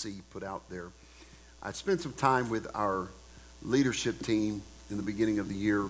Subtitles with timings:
[0.00, 0.86] See put out there.
[1.62, 3.08] I spent some time with our
[3.62, 5.84] leadership team in the beginning of the year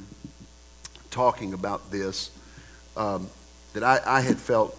[1.13, 2.33] talking about this
[2.97, 3.29] um,
[3.73, 4.77] that I, I had felt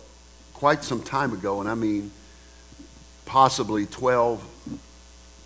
[0.52, 2.12] quite some time ago, and I mean
[3.26, 4.44] possibly 12,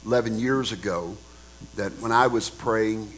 [0.03, 1.15] 11 years ago,
[1.75, 3.13] that when I was praying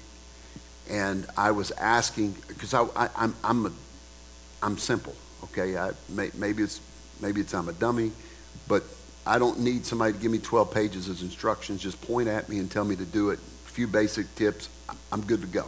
[0.89, 3.71] and I was asking, because I, I, I'm, I'm, a,
[4.61, 5.77] I'm simple, okay?
[5.77, 6.81] I, may, maybe, it's,
[7.21, 8.11] maybe it's I'm a dummy,
[8.67, 8.83] but
[9.27, 11.81] I don't need somebody to give me 12 pages of instructions.
[11.81, 13.39] Just point at me and tell me to do it.
[13.39, 14.69] A few basic tips.
[15.11, 15.65] I'm good to go.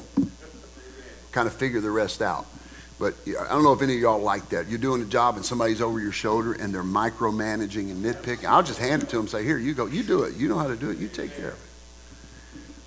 [1.31, 2.45] kind of figure the rest out.
[2.99, 4.67] But I don't know if any of y'all like that.
[4.67, 8.45] You're doing a job and somebody's over your shoulder and they're micromanaging and nitpicking.
[8.45, 9.85] I'll just hand it to them and say, Here, you go.
[9.85, 10.35] You do it.
[10.35, 10.97] You know how to do it.
[10.97, 11.69] You take care of it.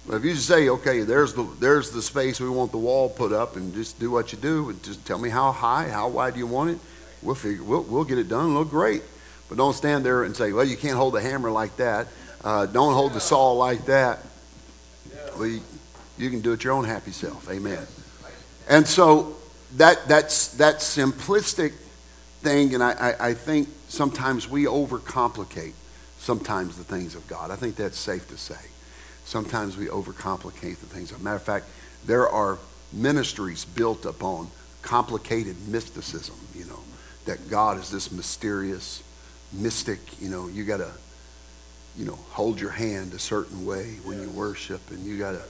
[0.06, 3.08] But if you just say, okay, there's the, there's the space we want the wall
[3.08, 6.08] put up and just do what you do and just tell me how high, how
[6.08, 6.78] wide you want it,
[7.22, 8.52] we'll, figure, we'll, we'll get it done.
[8.54, 9.02] Look great.
[9.52, 12.08] But don't stand there and say, well, you can't hold the hammer like that.
[12.42, 14.20] Uh, don't hold the saw like that.
[15.36, 15.60] Well, you,
[16.16, 17.50] you can do it your own happy self.
[17.50, 17.86] Amen.
[18.66, 19.36] And so
[19.76, 21.74] that, that's, that simplistic
[22.40, 25.74] thing, and I, I, I think sometimes we overcomplicate
[26.16, 27.50] sometimes the things of God.
[27.50, 28.70] I think that's safe to say.
[29.26, 31.12] Sometimes we overcomplicate the things.
[31.12, 31.66] As a matter of fact,
[32.06, 32.56] there are
[32.90, 34.48] ministries built upon
[34.80, 36.80] complicated mysticism, you know,
[37.26, 39.02] that God is this mysterious,
[39.52, 40.90] mystic, you know, you got to,
[41.96, 45.42] you know, hold your hand a certain way when you worship, and you got to,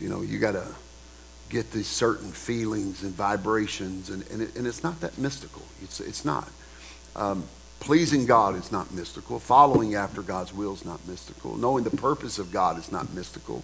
[0.00, 0.66] you know, you got to
[1.48, 5.62] get these certain feelings and vibrations, and, and, it, and it's not that mystical.
[5.82, 6.48] It's, it's not.
[7.16, 7.44] Um,
[7.80, 9.38] pleasing God is not mystical.
[9.38, 11.56] Following after God's will is not mystical.
[11.56, 13.62] Knowing the purpose of God is not mystical.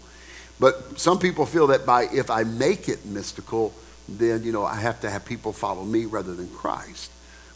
[0.61, 3.75] But some people feel that by if I make it mystical,
[4.09, 7.11] then you know I have to have people follow me rather than Christ.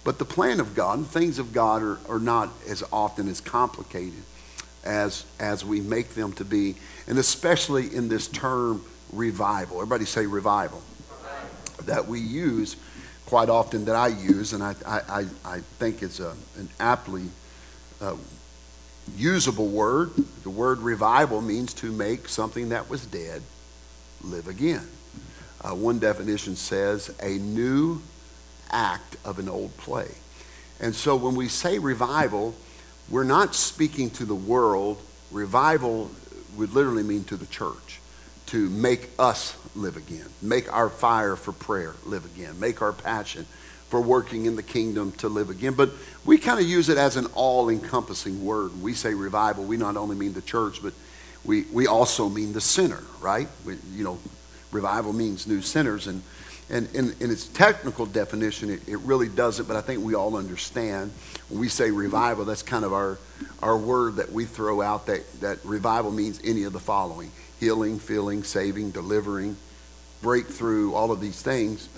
[0.09, 3.43] But the plan of God and things of God are, are not as often as
[3.43, 4.23] complicated
[4.83, 6.77] as, as we make them to be.
[7.07, 8.83] And especially in this term
[9.13, 9.77] revival.
[9.77, 10.83] Everybody say revival.
[11.85, 12.77] That we use
[13.27, 17.27] quite often, that I use, and I, I, I think it's a, an aptly
[18.01, 18.17] uh,
[19.15, 20.13] usable word.
[20.43, 23.43] The word revival means to make something that was dead
[24.25, 24.89] live again.
[25.61, 28.01] Uh, one definition says a new
[28.71, 30.09] act of an old play.
[30.81, 32.55] And so when we say revival,
[33.09, 35.01] we're not speaking to the world.
[35.31, 36.11] Revival
[36.57, 38.01] would literally mean to the church,
[38.47, 43.47] to make us live again, make our fire for prayer live again, make our passion
[43.89, 45.73] for working in the kingdom to live again.
[45.73, 45.91] But
[46.25, 48.83] we kind of use it as an all encompassing word.
[48.83, 50.93] We say revival, we not only mean the church, but
[51.45, 53.49] we, we also mean the sinner, right?
[53.65, 54.19] We, you know,
[54.71, 56.07] revival means new sinners.
[56.07, 56.23] And
[56.71, 60.37] and in, in its technical definition, it, it, really doesn't, but I think we all
[60.37, 61.13] understand.
[61.49, 63.19] When we say revival, that's kind of our,
[63.63, 67.99] our word that we throw out that, that revival means any of the following healing,
[67.99, 69.57] filling, saving, delivering,
[70.23, 71.89] breakthrough, all of these things.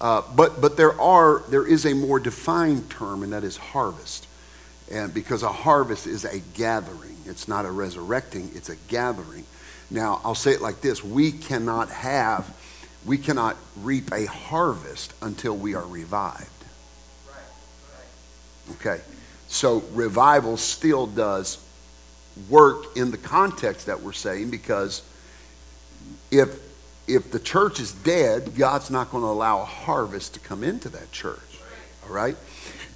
[0.00, 4.26] Uh, but but there, are, there is a more defined term, and that is harvest.
[4.90, 9.44] And because a harvest is a gathering, it's not a resurrecting, it's a gathering.
[9.90, 12.54] Now, I'll say it like this we cannot have
[13.08, 16.46] we cannot reap a harvest until we are revived.
[18.72, 19.00] Okay,
[19.48, 21.58] so revival still does
[22.50, 25.02] work in the context that we're saying because
[26.30, 26.60] if
[27.06, 30.90] if the church is dead, God's not going to allow a harvest to come into
[30.90, 31.38] that church.
[32.06, 32.36] All right?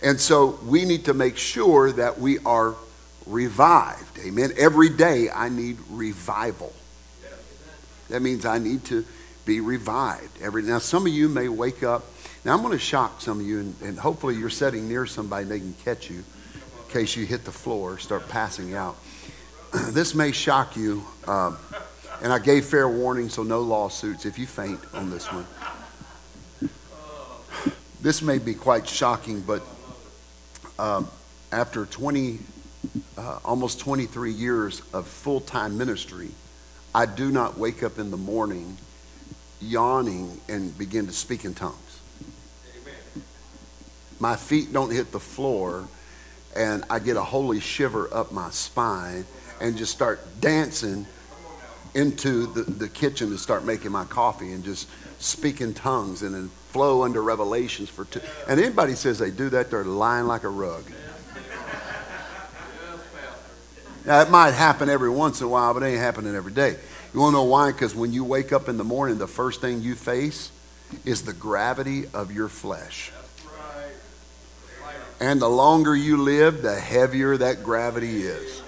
[0.03, 2.75] And so we need to make sure that we are
[3.25, 4.19] revived.
[4.19, 4.53] Amen.
[4.59, 6.75] Every day I need revival.
[8.11, 9.07] That means I need to
[9.45, 10.41] be revived.
[10.43, 12.05] Every now, some of you may wake up.
[12.45, 15.45] Now, I'm going to shock some of you, and, and hopefully you're sitting near somebody
[15.45, 18.97] they can catch you in case you hit the floor, start passing out.
[19.91, 21.57] this may shock you, um,
[22.23, 25.47] and I gave fair warning, so no lawsuits if you faint on this one.
[28.01, 29.63] This may be quite shocking, but
[30.77, 31.09] um,
[31.53, 32.41] after 20,
[33.17, 36.31] uh, almost 23 years of full time ministry,
[36.93, 38.77] I do not wake up in the morning
[39.63, 42.01] yawning and begin to speak in tongues.
[42.81, 43.25] Amen.
[44.19, 45.89] My feet don't hit the floor
[46.55, 49.25] and I get a holy shiver up my spine
[49.61, 51.07] and just start dancing
[51.95, 54.89] into the, the kitchen to start making my coffee and just
[55.19, 58.21] speak in tongues and then flow under revelations for two.
[58.49, 60.85] And anybody says they do that, they're lying like a rug.
[64.05, 66.77] Now, it might happen every once in a while, but it ain't happening every day.
[67.15, 67.73] You want to know why?
[67.73, 70.51] Because when you wake up in the morning, the first thing you face
[71.05, 73.13] is the gravity of your flesh.
[75.21, 78.63] And the longer you live, the heavier that gravity is.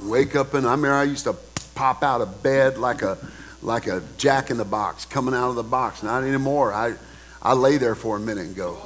[0.00, 1.34] Wake up and I remember I used to
[1.74, 3.18] pop out of bed like a
[3.62, 6.02] like a jack in the box coming out of the box.
[6.02, 6.72] Not anymore.
[6.72, 6.94] I
[7.42, 8.78] I lay there for a minute and go.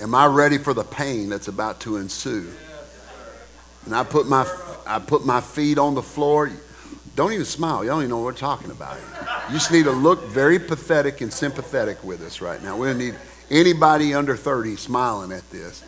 [0.00, 2.52] Am I ready for the pain that's about to ensue?
[3.86, 4.46] And I put my
[4.86, 6.50] I put my feet on the floor.
[7.14, 7.82] Don't even smile.
[7.82, 8.96] You don't even know what we're talking about.
[9.48, 12.76] You just need to look very pathetic and sympathetic with us right now.
[12.76, 13.16] We don't need
[13.50, 15.84] anybody under 30 smiling at this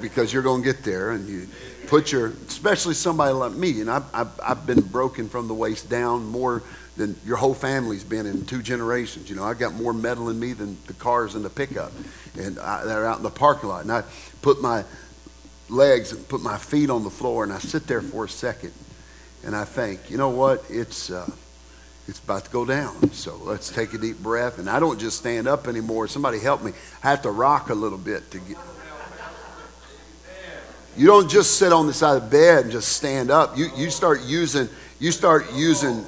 [0.00, 1.46] because you're going to get there and you
[1.86, 5.88] put your, especially somebody like me, and I've, I've, I've been broken from the waist
[5.88, 6.62] down more
[6.96, 9.28] than your whole family's been in two generations.
[9.28, 11.92] You know, I got more metal in me than the cars in the pickup,
[12.38, 13.82] and I, they're out in the parking lot.
[13.82, 14.04] And I
[14.42, 14.84] put my
[15.68, 18.72] legs and put my feet on the floor, and I sit there for a second,
[19.44, 20.64] and I think, you know what?
[20.68, 21.30] It's uh,
[22.06, 23.10] it's about to go down.
[23.12, 24.58] So let's take a deep breath.
[24.58, 26.06] And I don't just stand up anymore.
[26.06, 26.72] Somebody help me.
[27.02, 28.58] I have to rock a little bit to get.
[30.96, 33.56] You don't just sit on the side of the bed and just stand up.
[33.58, 34.68] You, you start using
[35.00, 36.04] you start using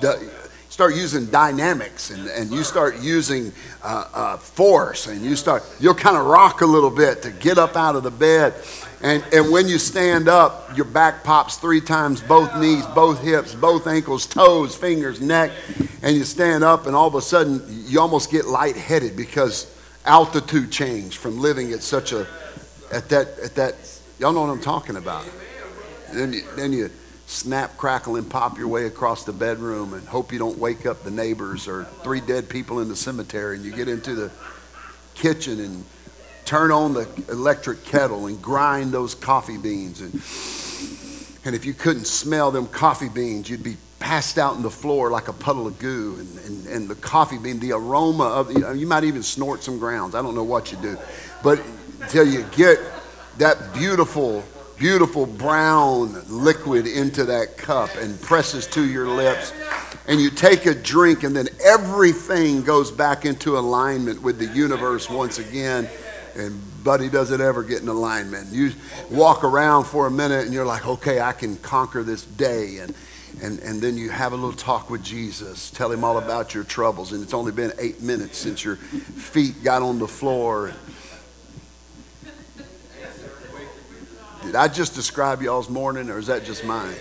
[0.00, 0.30] the,
[0.74, 3.52] start using dynamics and, and you start using
[3.84, 7.58] uh, uh, force and you start you'll kind of rock a little bit to get
[7.58, 8.52] up out of the bed
[9.00, 13.54] and, and when you stand up, your back pops three times, both knees, both hips,
[13.54, 15.52] both ankles, toes, fingers, neck,
[16.02, 19.70] and you stand up, and all of a sudden you almost get lightheaded because
[20.06, 22.26] altitude change from living at such a,
[22.90, 23.74] at that, at that,
[24.18, 25.26] y'all know what I'm talking about.
[26.14, 26.90] Then you, then you
[27.26, 31.02] snap, crackle, and pop your way across the bedroom and hope you don't wake up
[31.02, 34.30] the neighbors or three dead people in the cemetery, and you get into the
[35.14, 35.84] kitchen and
[36.44, 40.00] turn on the electric kettle and grind those coffee beans.
[40.00, 40.12] And,
[41.46, 45.10] and if you couldn't smell them coffee beans, you'd be passed out on the floor
[45.10, 46.16] like a puddle of goo.
[46.18, 49.62] And, and, and the coffee bean, the aroma of, you, know, you might even snort
[49.62, 50.14] some grounds.
[50.14, 50.98] I don't know what you do.
[51.42, 51.62] But
[52.02, 52.78] until you get
[53.38, 54.44] that beautiful,
[54.84, 59.50] beautiful brown liquid into that cup and presses to your lips,
[60.06, 65.08] and you take a drink, and then everything goes back into alignment with the universe
[65.08, 65.88] once again
[66.36, 68.52] and buddy doesn't ever get in alignment.
[68.52, 68.72] You
[69.10, 72.78] walk around for a minute and you're like, okay, I can conquer this day.
[72.78, 72.94] And,
[73.40, 75.70] and, and then you have a little talk with Jesus.
[75.70, 77.12] Tell him all about your troubles.
[77.12, 80.72] And it's only been eight minutes since your feet got on the floor.
[84.44, 86.94] Did I just describe y'all's morning or is that just mine?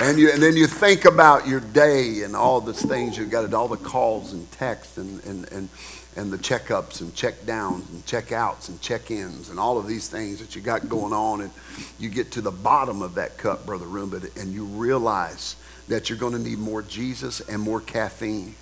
[0.00, 3.52] And, you, and then you think about your day and all the things you've got,
[3.52, 5.68] all the calls and texts and, and, and
[6.16, 9.86] and the checkups and check downs and check outs and check ins and all of
[9.86, 11.40] these things that you got going on.
[11.42, 11.50] And
[11.98, 15.56] you get to the bottom of that cup, Brother Roomba, and you realize
[15.88, 18.54] that you're going to need more Jesus and more caffeine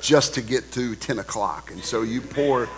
[0.00, 1.70] just to get to 10 o'clock.
[1.70, 2.68] And so you pour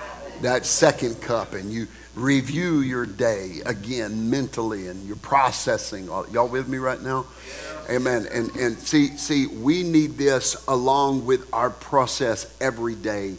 [0.42, 6.06] that second cup and you review your day again mentally and you're processing.
[6.06, 7.26] Y'all with me right now?
[7.88, 8.26] Amen.
[8.32, 13.36] And, and see, see, we need this along with our process every day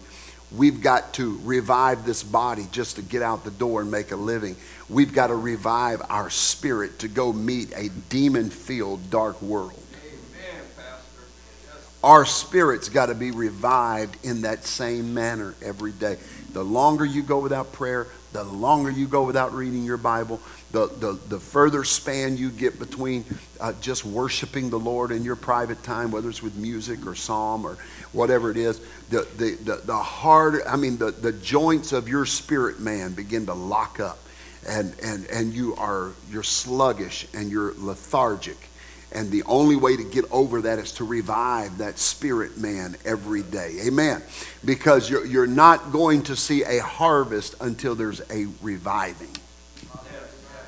[0.55, 4.15] We've got to revive this body just to get out the door and make a
[4.15, 4.55] living.
[4.87, 9.83] We've got to revive our spirit to go meet a demon filled dark world.
[10.05, 11.97] Amen, yes.
[12.01, 16.17] Our spirit's got to be revived in that same manner every day.
[16.53, 20.39] The longer you go without prayer, the longer you go without reading your Bible,
[20.71, 23.25] the, the, the further span you get between
[23.59, 27.65] uh, just worshiping the Lord in your private time, whether it's with music or psalm
[27.65, 27.77] or
[28.11, 28.79] whatever it is,
[29.09, 33.45] the, the, the, the harder, I mean, the, the joints of your spirit man begin
[33.45, 34.19] to lock up.
[34.67, 38.66] And, and, and you are you're sluggish and you're lethargic
[39.11, 43.41] and the only way to get over that is to revive that spirit man every
[43.41, 43.77] day.
[43.85, 44.21] Amen.
[44.65, 49.35] Because you're, you're not going to see a harvest until there's a reviving.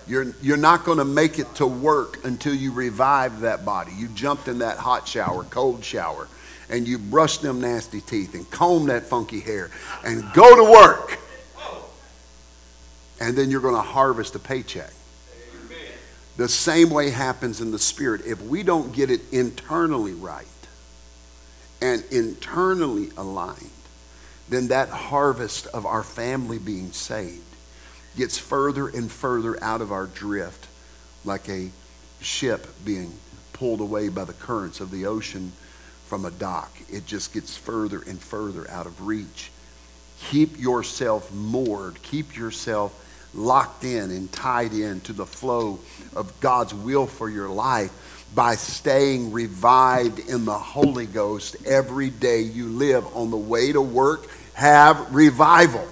[0.08, 3.92] You're, you're not going to make it to work until you revive that body.
[3.96, 6.28] You jumped in that hot shower, cold shower,
[6.70, 9.70] and you brushed them nasty teeth and comb that funky hair
[10.04, 11.20] and go to work.
[13.22, 14.94] And then you're going to harvest a paycheck.
[16.40, 18.22] The same way happens in the spirit.
[18.26, 20.48] If we don't get it internally right
[21.82, 23.70] and internally aligned,
[24.48, 27.44] then that harvest of our family being saved
[28.16, 30.68] gets further and further out of our drift,
[31.26, 31.72] like a
[32.22, 33.12] ship being
[33.52, 35.52] pulled away by the currents of the ocean
[36.06, 36.72] from a dock.
[36.90, 39.52] It just gets further and further out of reach.
[40.30, 42.96] Keep yourself moored, keep yourself
[43.34, 45.80] locked in and tied in to the flow
[46.16, 47.92] of God's will for your life
[48.36, 53.82] by staying revived in the Holy Ghost every day you live on the way to
[53.82, 54.28] work.
[54.54, 55.88] Have revival.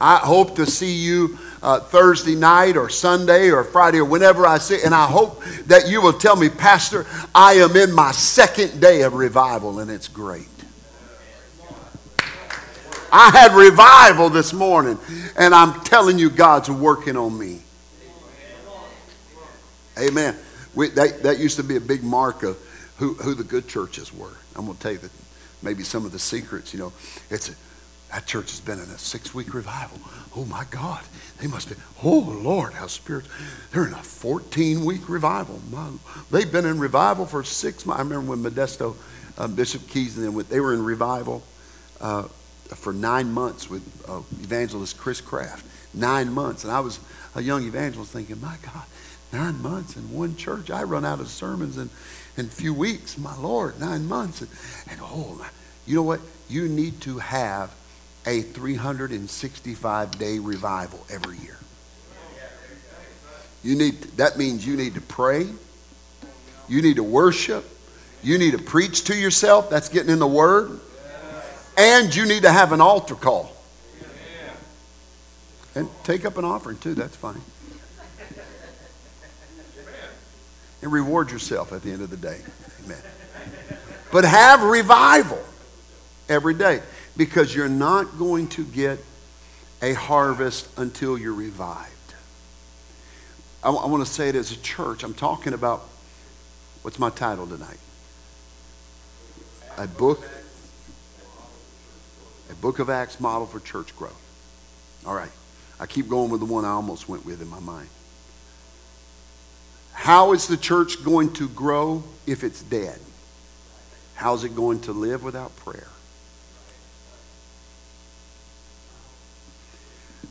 [0.00, 4.58] I hope to see you uh, Thursday night or Sunday or Friday or whenever I
[4.58, 8.80] see, and I hope that you will tell me, Pastor, I am in my second
[8.80, 10.48] day of revival, and it's great.
[13.10, 14.98] I had revival this morning,
[15.38, 17.63] and I'm telling you, God's working on me.
[19.98, 20.36] Amen.
[20.74, 22.58] We, that, that used to be a big mark of
[22.98, 24.36] who, who the good churches were.
[24.56, 25.10] I'm going to tell you that
[25.62, 26.92] maybe some of the secrets, you know,
[27.30, 27.54] it's a,
[28.10, 29.98] that church has been in a six week revival.
[30.36, 31.02] Oh my God.
[31.40, 33.32] They must be, oh Lord, how spiritual.
[33.72, 35.60] They're in a 14 week revival.
[35.70, 35.90] My,
[36.30, 38.00] they've been in revival for six months.
[38.00, 38.96] I remember when Modesto,
[39.36, 41.42] uh, Bishop Keys and them, they were in revival.
[42.00, 42.28] Uh,
[42.74, 45.64] for nine months with uh, evangelist Chris Kraft.
[45.92, 46.64] Nine months.
[46.64, 46.98] And I was
[47.34, 48.84] a young evangelist thinking, my God,
[49.34, 50.70] nine months in one church.
[50.70, 51.90] I run out of sermons in,
[52.36, 53.18] in a few weeks.
[53.18, 54.40] My Lord, nine months.
[54.40, 54.50] And,
[54.88, 55.44] and oh,
[55.86, 56.20] you know what?
[56.48, 57.74] You need to have
[58.26, 61.58] a 365 day revival every year.
[63.62, 65.48] You need, that means you need to pray.
[66.68, 67.64] You need to worship.
[68.22, 69.68] You need to preach to yourself.
[69.68, 70.80] That's getting in the Word.
[71.76, 73.50] And you need to have an altar call.
[75.74, 77.40] And take up an offering too, that's fine.
[80.84, 82.38] And reward yourself at the end of the day.
[82.84, 82.98] Amen.
[84.12, 85.42] But have revival
[86.28, 86.82] every day
[87.16, 88.98] because you're not going to get
[89.80, 91.90] a harvest until you're revived.
[93.62, 95.04] I, I want to say it as a church.
[95.04, 95.88] I'm talking about
[96.82, 97.78] what's my title tonight?
[99.78, 100.28] A book
[102.50, 104.20] a Book of Acts model for church growth.
[105.06, 105.32] All right.
[105.80, 107.88] I keep going with the one I almost went with in my mind.
[109.94, 112.98] How is the church going to grow if it's dead?
[114.14, 115.88] How's it going to live without prayer?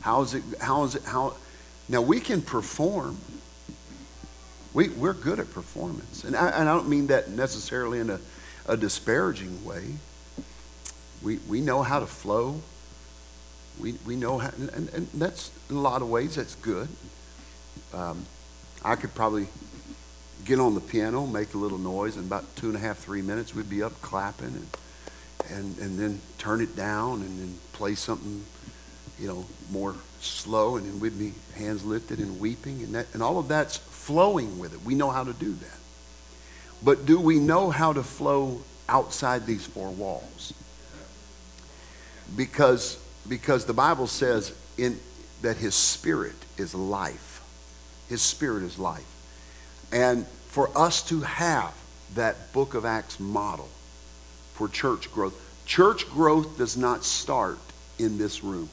[0.00, 1.34] How is it, how is it, how,
[1.88, 3.18] now we can perform.
[4.72, 6.24] We, we're good at performance.
[6.24, 8.20] And I, and I don't mean that necessarily in a,
[8.66, 9.94] a disparaging way.
[11.22, 12.60] We, we know how to flow.
[13.80, 16.88] We, we know how, and, and that's in a lot of ways, that's good.
[17.92, 18.26] Um,
[18.84, 19.46] I could probably
[20.44, 23.22] get on the piano, make a little noise, in about two and a half, three
[23.22, 24.66] minutes, we'd be up clapping and,
[25.50, 28.44] and, and then turn it down and then play something,
[29.18, 33.22] you know, more slow, and then we'd be hands lifted and weeping, and, that, and
[33.22, 34.82] all of that's flowing with it.
[34.82, 35.78] We know how to do that.
[36.82, 40.52] But do we know how to flow outside these four walls?
[42.36, 42.98] because,
[43.28, 44.98] because the Bible says in,
[45.42, 47.33] that his spirit is life.
[48.08, 49.06] His spirit is life.
[49.92, 51.74] And for us to have
[52.14, 53.68] that book of Acts model
[54.54, 55.34] for church growth,
[55.66, 57.58] church growth does not start
[57.98, 58.68] in this room.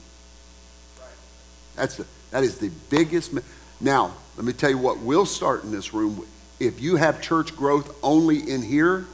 [1.75, 3.33] That's the, that is the biggest.
[3.79, 6.25] Now, let me tell you what will start in this room.
[6.59, 9.05] If you have church growth only in here,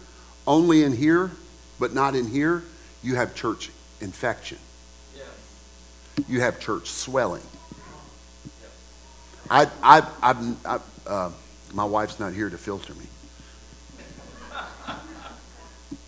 [0.46, 1.32] only in here,
[1.80, 2.64] but not in here,
[3.04, 3.70] you have church
[4.02, 4.58] infection.
[6.28, 7.44] You have church swelling.
[9.50, 11.32] I, I, I, I uh,
[11.74, 13.06] my wife's not here to filter me.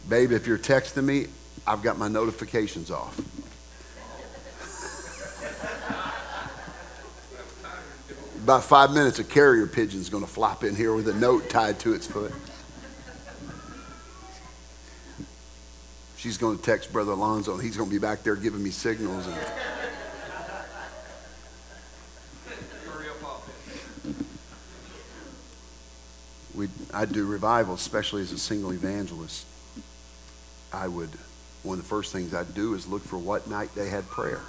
[0.08, 1.28] Babe, if you're texting me,
[1.68, 3.20] I've got my notifications off.
[8.44, 11.80] About five minutes, a carrier pigeon's going to flop in here with a note tied
[11.82, 12.34] to its foot.
[16.18, 18.72] She's going to text Brother Alonzo, and he's going to be back there giving me
[18.72, 19.28] signals.
[19.28, 19.38] And...
[26.60, 29.46] We, I'd do revival, especially as a single evangelist.
[30.72, 31.10] I would,
[31.64, 34.42] one of the first things I'd do is look for what night they had prayer.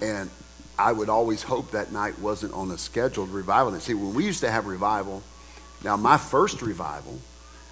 [0.00, 0.30] And
[0.78, 3.72] I would always hope that night wasn't on a scheduled revival.
[3.72, 5.22] And see, when we used to have revival,
[5.82, 7.18] now my first revival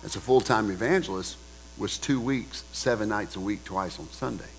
[0.05, 1.37] as a full time evangelist,
[1.79, 4.51] was two weeks, seven nights a week, twice on Sunday.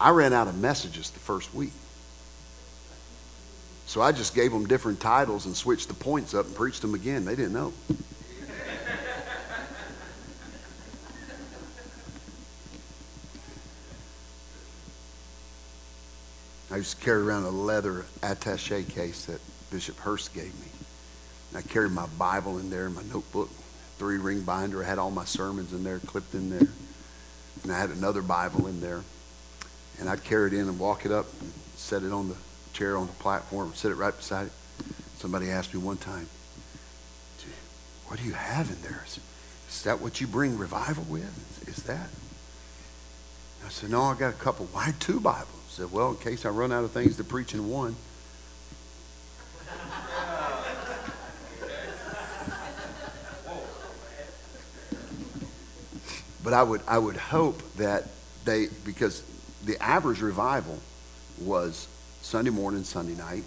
[0.00, 1.72] I ran out of messages the first week.
[3.90, 6.94] So I just gave them different titles and switched the points up and preached them
[6.94, 7.24] again.
[7.24, 7.72] They didn't know.
[16.70, 19.40] I used to carry around a leather attache case that
[19.72, 20.68] Bishop Hurst gave me.
[21.48, 23.50] And I carried my Bible in there, my notebook,
[23.98, 24.84] three ring binder.
[24.84, 26.68] I had all my sermons in there, clipped in there.
[27.64, 29.02] And I had another Bible in there.
[29.98, 32.36] And I'd carry it in and walk it up and set it on the
[32.72, 34.52] chair on the platform, sit it right beside it.
[35.18, 36.28] Somebody asked me one time,
[38.06, 39.04] what do you have in there?
[39.06, 41.68] Is that what you bring revival with?
[41.68, 42.08] Is that?
[43.64, 44.66] I said, no, I got a couple.
[44.66, 45.48] Why two Bibles?
[45.68, 47.94] I said, well, in case I run out of things to preach in one.
[56.42, 58.08] but I would, I would hope that
[58.44, 59.22] they, because
[59.64, 60.78] the average revival
[61.38, 61.86] was
[62.22, 63.44] Sunday morning, Sunday night,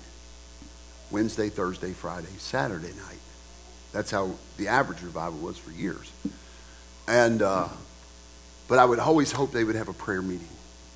[1.11, 3.19] Wednesday, Thursday, Friday, Saturday night.
[3.91, 6.11] That's how the average revival was for years.
[7.07, 7.67] And, uh,
[8.67, 10.47] but I would always hope they would have a prayer meeting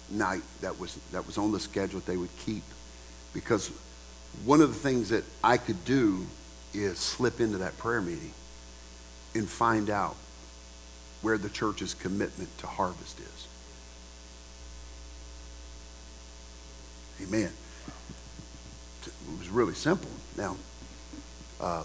[0.10, 2.64] night that was, that was on the schedule that they would keep.
[3.34, 3.72] Because
[4.46, 6.26] one of the things that I could do
[6.74, 8.32] is slip into that prayer meeting
[9.36, 10.16] and find out
[11.22, 13.48] where the church's commitment to harvest is.
[17.28, 17.52] Amen.
[19.08, 20.10] It was really simple.
[20.38, 20.58] Now,
[21.60, 21.84] uh,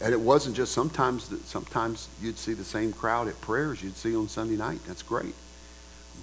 [0.00, 3.96] and it wasn't just sometimes that sometimes you'd see the same crowd at prayers you'd
[3.96, 4.80] see on Sunday night.
[4.86, 5.34] That's great.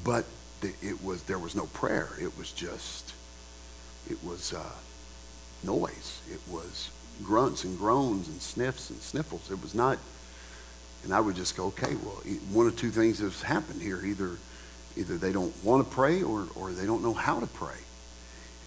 [0.04, 0.26] But
[0.62, 2.10] it was there was no prayer.
[2.20, 3.14] It was just
[4.10, 4.76] it was uh,
[5.64, 6.22] noise.
[6.32, 6.90] It was
[7.24, 9.50] grunts and groans and sniffs and sniffles.
[9.52, 9.98] It was not.
[11.04, 14.00] And I would just go, okay, well, one of two things has happened here.
[14.06, 14.38] Either
[14.96, 17.78] either they don't want to pray or or they don't know how to pray.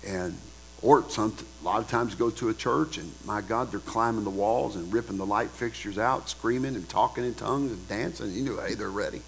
[0.06, 0.36] And
[0.84, 4.22] or some, a lot of times go to a church and my God, they're climbing
[4.24, 8.30] the walls and ripping the light fixtures out, screaming and talking in tongues and dancing.
[8.32, 9.22] You know, hey, they're ready.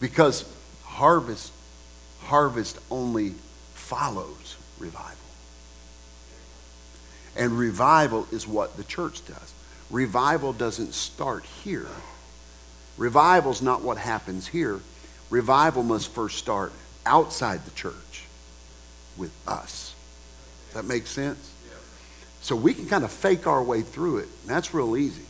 [0.00, 0.48] Because
[0.84, 1.52] harvest,
[2.20, 3.34] harvest only
[3.74, 5.16] follows revival.
[7.36, 9.54] And revival is what the church does.
[9.90, 11.88] Revival doesn't start here.
[12.96, 14.78] Revival's not what happens here.
[15.28, 16.72] Revival must first start
[17.04, 18.26] outside the church
[19.16, 19.96] with us.
[20.74, 21.52] That makes sense?
[22.40, 24.28] So we can kind of fake our way through it.
[24.46, 25.24] that's real easy.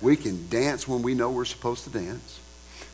[0.00, 2.40] We can dance when we know we're supposed to dance,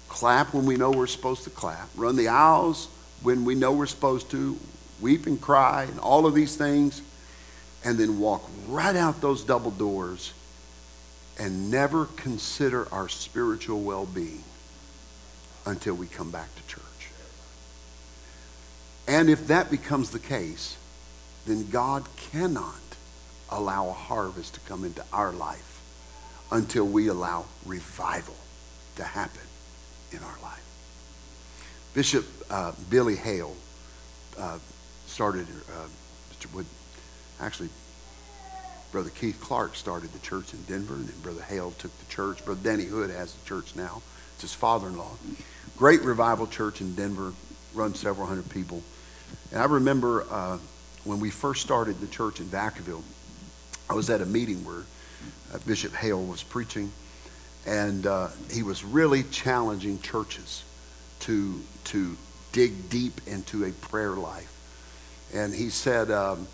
[0.09, 2.88] clap when we know we're supposed to clap, run the aisles
[3.23, 4.59] when we know we're supposed to,
[5.01, 7.03] weep and cry, and all of these things,
[7.85, 10.33] and then walk right out those double doors
[11.38, 14.45] and never consider our spiritual well being
[15.66, 16.83] until we come back to church.
[19.09, 20.77] And if that becomes the case,
[21.46, 22.74] then God cannot
[23.50, 25.81] allow a harvest to come into our life
[26.50, 28.37] until we allow revival
[28.96, 29.42] to happen
[30.11, 30.64] in our life.
[31.94, 33.55] Bishop uh, Billy Hale
[34.38, 34.59] uh,
[35.07, 36.62] started, uh,
[37.40, 37.68] actually,
[38.90, 42.44] Brother Keith Clark started the church in Denver, and then Brother Hale took the church.
[42.44, 44.02] Brother Danny Hood has the church now.
[44.35, 45.16] It's his father-in-law.
[45.76, 47.33] Great revival church in Denver,
[47.74, 48.83] runs several hundred people.
[49.50, 50.59] And I remember uh,
[51.04, 53.02] when we first started the church in Vacaville,
[53.90, 54.84] I was at a meeting where
[55.52, 56.92] uh, Bishop Hale was preaching,
[57.66, 60.64] and uh, he was really challenging churches
[61.20, 62.16] to to
[62.52, 64.48] dig deep into a prayer life.
[65.34, 66.46] And he said um,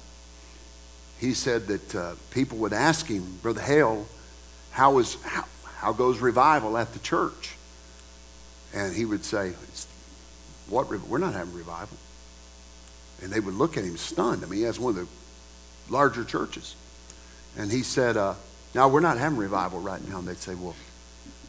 [1.18, 4.06] he said that uh, people would ask him, Brother Hale,
[4.70, 7.56] how is how, how goes revival at the church?
[8.74, 9.52] And he would say,
[10.68, 10.88] "What?
[10.88, 11.96] We're not having revival."
[13.22, 14.44] And they would look at him stunned.
[14.44, 16.76] I mean, he has one of the larger churches.
[17.56, 18.34] And he said, uh,
[18.74, 20.18] now we're not having revival right now.
[20.18, 20.76] And they'd say, well,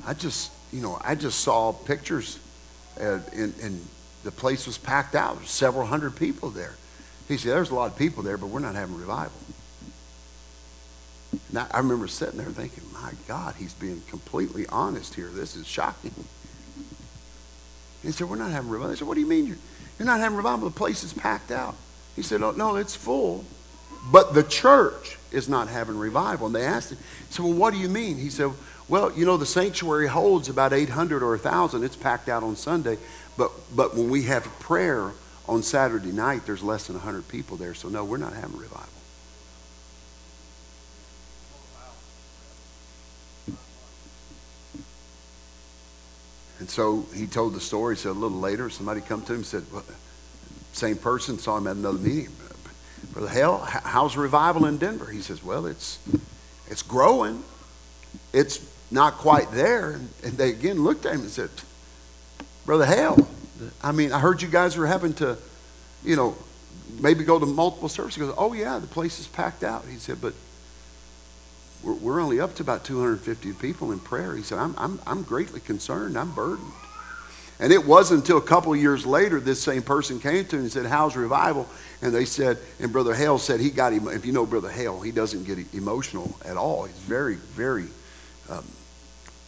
[0.05, 2.39] I just, you know, I just saw pictures
[2.99, 3.87] uh, and, and
[4.23, 5.37] the place was packed out.
[5.37, 6.73] There several hundred people there.
[7.27, 9.39] He said, there's a lot of people there, but we're not having revival.
[11.49, 15.27] And I, I remember sitting there thinking, my God, he's being completely honest here.
[15.27, 16.13] This is shocking.
[18.01, 18.93] He said, we're not having revival.
[18.93, 19.57] I said, what do you mean?
[19.99, 20.69] You're, not having revival.
[20.69, 21.75] The place is packed out.
[22.15, 23.45] He said, oh, No, it's full.
[24.11, 26.47] But the church is not having revival.
[26.47, 26.97] And they asked him,
[27.29, 28.17] So, well, what do you mean?
[28.17, 28.51] He said,
[28.87, 31.83] Well, you know, the sanctuary holds about 800 or 1,000.
[31.83, 32.97] It's packed out on Sunday.
[33.37, 35.11] But, but when we have prayer
[35.47, 37.73] on Saturday night, there's less than 100 people there.
[37.73, 38.98] So, no, we're not having revival.
[46.69, 47.95] And so he told the story.
[47.95, 49.83] He said a little later, somebody come to him and said, well,
[50.71, 52.29] same person, saw him at another meeting.
[53.11, 55.09] Brother Hale, how's revival in Denver?
[55.09, 55.97] He says, well, it's,
[56.67, 57.43] it's growing.
[58.33, 59.93] It's not quite there.
[60.23, 61.49] And, they again looked at him and said,
[62.67, 63.27] Brother Hale,
[63.81, 65.39] I mean, I heard you guys were having to,
[66.05, 66.35] you know,
[67.01, 68.15] maybe go to multiple services.
[68.15, 69.85] He goes, oh yeah, the place is packed out.
[69.89, 70.35] He said, but
[71.83, 74.35] we're, we're only up to about 250 people in prayer.
[74.35, 76.17] He said, I'm, I'm, I'm greatly concerned.
[76.17, 76.71] I'm burdened.
[77.61, 80.71] And it wasn't until a couple years later this same person came to him and
[80.71, 81.67] said, How's revival?
[82.01, 83.91] And they said, and Brother Hale said he got.
[83.91, 86.85] If you know Brother Hale, he doesn't get emotional at all.
[86.85, 87.87] He's very, very
[88.49, 88.65] um,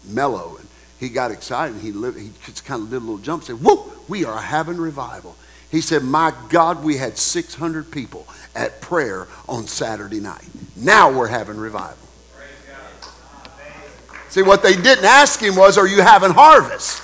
[0.09, 0.57] mellow.
[0.57, 0.67] And
[0.99, 1.75] he got excited.
[1.75, 4.25] And he, lived, he just kind of did a little jump and said, Whoa, we
[4.25, 5.37] are having revival.
[5.69, 10.49] He said, My God, we had 600 people at prayer on Saturday night.
[10.75, 12.10] Now we're having revival.
[14.31, 16.99] See, what they didn't ask him was, Are you having harvest?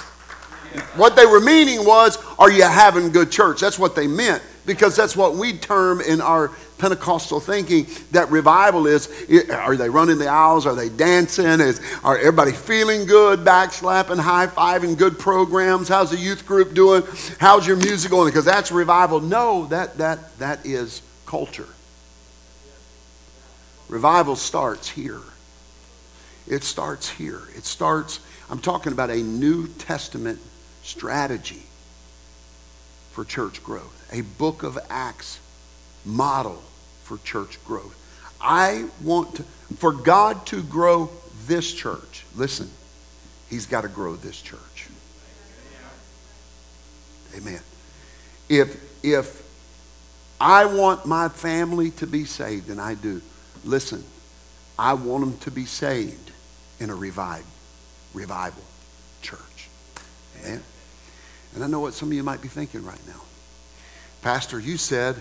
[0.96, 3.60] What they were meaning was, Are you having good church?
[3.60, 8.88] That's what they meant because that's what we term in our Pentecostal thinking that revival
[8.88, 9.10] is.
[9.50, 10.66] Are they running the aisles?
[10.66, 11.60] Are they dancing?
[11.60, 15.90] Is are everybody feeling good, backslapping, high fiving, good programs?
[15.90, 17.04] How's the youth group doing?
[17.40, 18.30] How's your music going?
[18.30, 19.20] Because that's revival.
[19.20, 21.68] No, that that that is culture.
[23.90, 25.22] Revival starts here.
[26.47, 27.41] It starts here.
[27.55, 30.39] It starts, I'm talking about a New Testament
[30.81, 31.63] strategy
[33.12, 35.39] for church growth, a book of Acts
[36.05, 36.63] model
[37.03, 37.95] for church growth.
[38.39, 39.43] I want to,
[39.77, 41.10] for God to grow
[41.47, 42.69] this church, listen,
[43.49, 44.89] He's got to grow this church.
[47.36, 47.62] Amen.
[48.49, 49.43] If, if
[50.39, 53.21] I want my family to be saved, and I do,
[53.65, 54.03] listen,
[54.77, 56.27] I want them to be saved
[56.80, 57.48] in a revived,
[58.13, 58.63] revival
[59.22, 59.70] church.
[60.40, 60.63] Amen.
[61.56, 63.22] And I know what some of you might be thinking right now.
[64.22, 65.16] Pastor, you said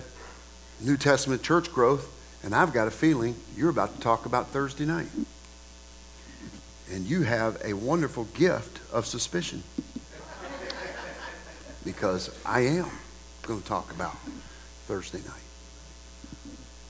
[0.81, 4.85] New Testament church growth, and I've got a feeling you're about to talk about Thursday
[4.85, 5.09] night.
[6.92, 9.62] And you have a wonderful gift of suspicion.
[11.85, 12.90] Because I am
[13.42, 14.16] going to talk about
[14.87, 15.45] Thursday night.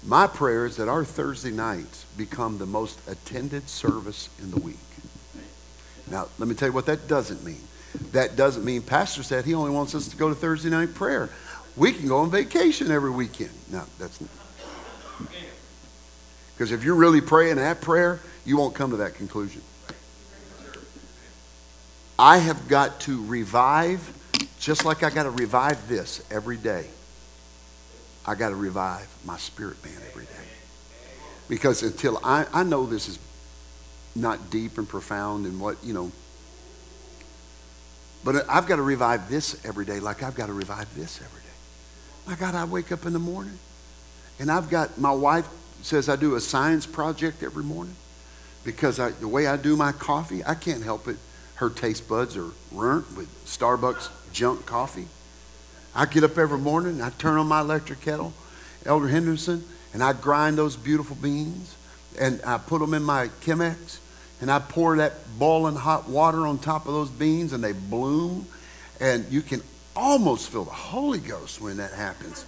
[0.06, 4.76] My prayer is that our Thursday nights become the most attended service in the week.
[6.08, 7.62] Now, let me tell you what that doesn't mean.
[8.12, 11.28] That doesn't mean Pastor said he only wants us to go to Thursday night prayer.
[11.76, 13.50] We can go on vacation every weekend.
[13.72, 14.30] No, that's not.
[16.54, 19.60] Because if you're really praying that prayer, you won't come to that conclusion.
[22.18, 24.00] I have got to revive,
[24.58, 26.86] just like I got to revive this every day.
[28.26, 30.30] I got to revive my spirit man every day.
[31.48, 33.18] Because until I, I know this is
[34.16, 36.10] not deep and profound and what, you know,
[38.24, 41.40] but I've got to revive this every day like I've got to revive this every
[41.40, 41.46] day.
[42.26, 43.58] My God, I wake up in the morning
[44.40, 45.48] and I've got, my wife
[45.82, 47.94] says I do a science project every morning
[48.64, 51.16] because I, the way I do my coffee, I can't help it.
[51.56, 55.06] Her taste buds are ruined with Starbucks junk coffee.
[55.96, 58.34] I get up every morning, I turn on my electric kettle,
[58.84, 61.74] Elder Henderson, and I grind those beautiful beans,
[62.20, 63.98] and I put them in my Chemex,
[64.42, 68.46] and I pour that boiling hot water on top of those beans, and they bloom,
[69.00, 69.62] and you can
[69.96, 72.44] almost feel the Holy Ghost when that happens,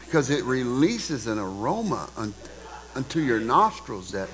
[0.00, 2.08] because it releases an aroma
[2.96, 4.28] unto your nostrils that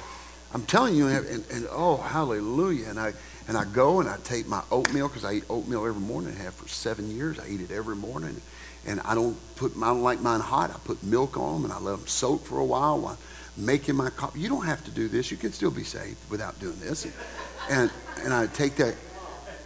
[0.55, 3.13] I'm telling you, and, and oh, hallelujah, and I
[3.47, 6.35] and I go and I take my oatmeal because I eat oatmeal every morning.
[6.39, 7.39] I have for seven years.
[7.39, 8.41] I eat it every morning.
[8.87, 10.71] And I don't put, I don't like mine hot.
[10.71, 13.19] I put milk on them and I let them soak for a while while
[13.57, 14.41] making my coffee.
[14.41, 15.31] You don't have to do this.
[15.31, 17.07] You can still be saved without doing this.
[17.71, 17.91] And,
[18.23, 18.95] and I take that,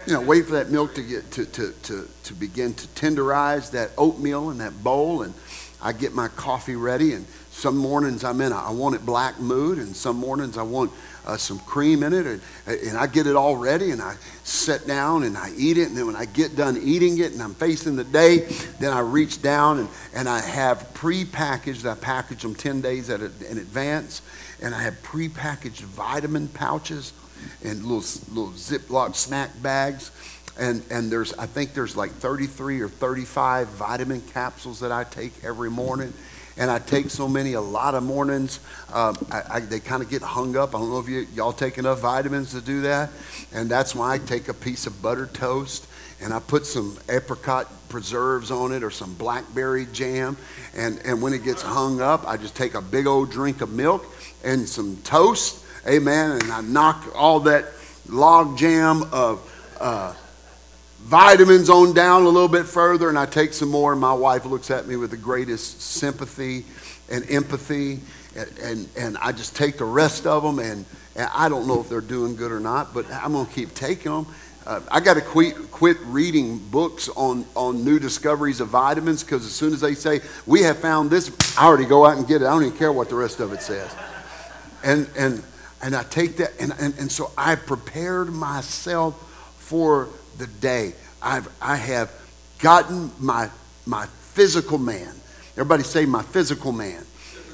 [0.07, 3.71] you know, wait for that milk to get, to, to, to, to begin to tenderize
[3.73, 5.23] that oatmeal in that bowl.
[5.23, 5.35] And
[5.81, 7.13] I get my coffee ready.
[7.13, 9.79] And some mornings I'm in, I want it black mood.
[9.79, 10.93] And some mornings I want
[11.29, 14.87] uh, some cream in it, and, and I get it all ready, and I sit
[14.87, 17.55] down and I eat it, and then when I get done eating it and I'm
[17.55, 18.39] facing the day,
[18.81, 23.21] then I reach down and, and I have pre-packaged, I package them 10 days at
[23.21, 24.23] in advance,
[24.63, 27.13] and I have pre-packaged vitamin pouches
[27.63, 27.99] and little,
[28.35, 30.11] little Ziploc snack bags.
[30.59, 35.45] And, and there's, I think there's like 33 or 35 vitamin capsules that I take
[35.45, 36.13] every morning
[36.59, 38.59] and I take so many a lot of mornings.
[38.93, 40.75] Um, I, I, they kind of get hung up.
[40.75, 43.11] I don't know if you, y'all take enough vitamins to do that.
[43.53, 45.87] And that's why I take a piece of buttered toast
[46.21, 50.37] and I put some apricot preserves on it or some blackberry jam.
[50.77, 53.71] And, and when it gets hung up, I just take a big old drink of
[53.71, 54.05] milk
[54.45, 55.65] and some toast.
[55.87, 56.33] Amen.
[56.33, 57.67] And I knock all that
[58.09, 60.13] log jam of uh,
[61.01, 64.45] vitamins on down a little bit further, and I take some more, and my wife
[64.45, 66.65] looks at me with the greatest sympathy
[67.11, 68.01] and empathy,
[68.37, 70.85] and, and, and I just take the rest of them, and,
[71.17, 73.75] and I don't know if they're doing good or not, but I'm going to keep
[73.75, 74.27] taking them.
[74.67, 79.47] uh, I got to quit, quit reading books on, on new discoveries of vitamins because
[79.47, 82.43] as soon as they say, we have found this, I already go out and get
[82.43, 82.45] it.
[82.45, 83.91] I don't even care what the rest of it says.
[84.85, 85.43] And, and,
[85.81, 89.15] and I take that, and, and, and so I prepared myself
[89.57, 90.95] for the day.
[91.21, 92.13] I've, I have
[92.61, 93.51] gotten my,
[93.87, 95.15] my physical man.
[95.53, 97.05] Everybody say, my physical man.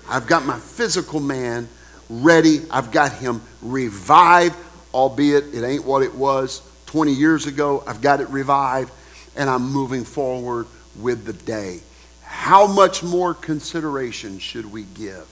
[0.08, 1.68] I've got my physical man
[2.08, 2.60] ready.
[2.70, 4.56] I've got him revived,
[4.92, 7.82] albeit it ain't what it was 20 years ago.
[7.86, 8.92] I've got it revived,
[9.34, 10.66] and I'm moving forward
[11.00, 11.80] with the day.
[12.22, 15.26] How much more consideration should we give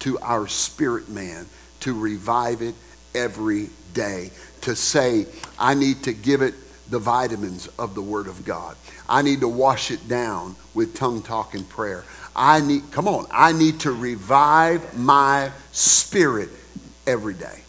[0.00, 1.46] to our spirit man
[1.80, 2.74] to revive it
[3.14, 4.30] every day?
[4.62, 5.26] To say,
[5.58, 6.54] I need to give it
[6.90, 8.76] the vitamins of the Word of God.
[9.08, 12.04] I need to wash it down with tongue talking prayer.
[12.34, 16.50] I need, come on, I need to revive my spirit
[17.06, 17.62] every day.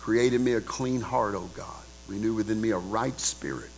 [0.00, 1.66] Created me a clean heart, O oh God.
[2.08, 3.70] Renew within me a right spirit.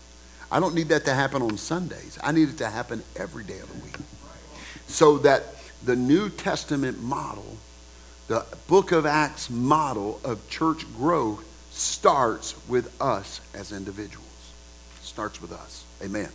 [0.51, 2.19] I don't need that to happen on Sundays.
[2.23, 3.97] I need it to happen every day of the week.
[4.87, 5.43] So that
[5.85, 7.57] the New Testament model,
[8.29, 14.27] the book of Acts model of church growth starts with us as individuals.
[15.03, 15.85] Starts with us.
[16.03, 16.29] Amen.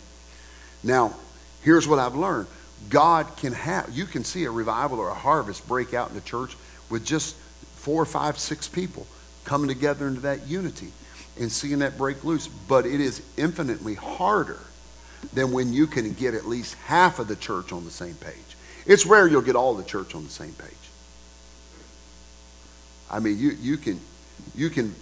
[0.82, 1.14] Now,
[1.62, 2.46] here's what I've learned.
[2.90, 6.20] God can have, you can see a revival or a harvest break out in the
[6.20, 6.56] church
[6.90, 7.34] with just
[7.76, 9.06] four, five, six people
[9.44, 10.92] coming together into that unity
[11.40, 12.46] and seeing that break loose.
[12.46, 14.60] But it is infinitely harder
[15.32, 18.34] than when you can get at least half of the church on the same page.
[18.86, 20.72] It's rare you'll get all the church on the same page.
[23.10, 24.00] I mean, you, you can
[24.54, 24.94] you can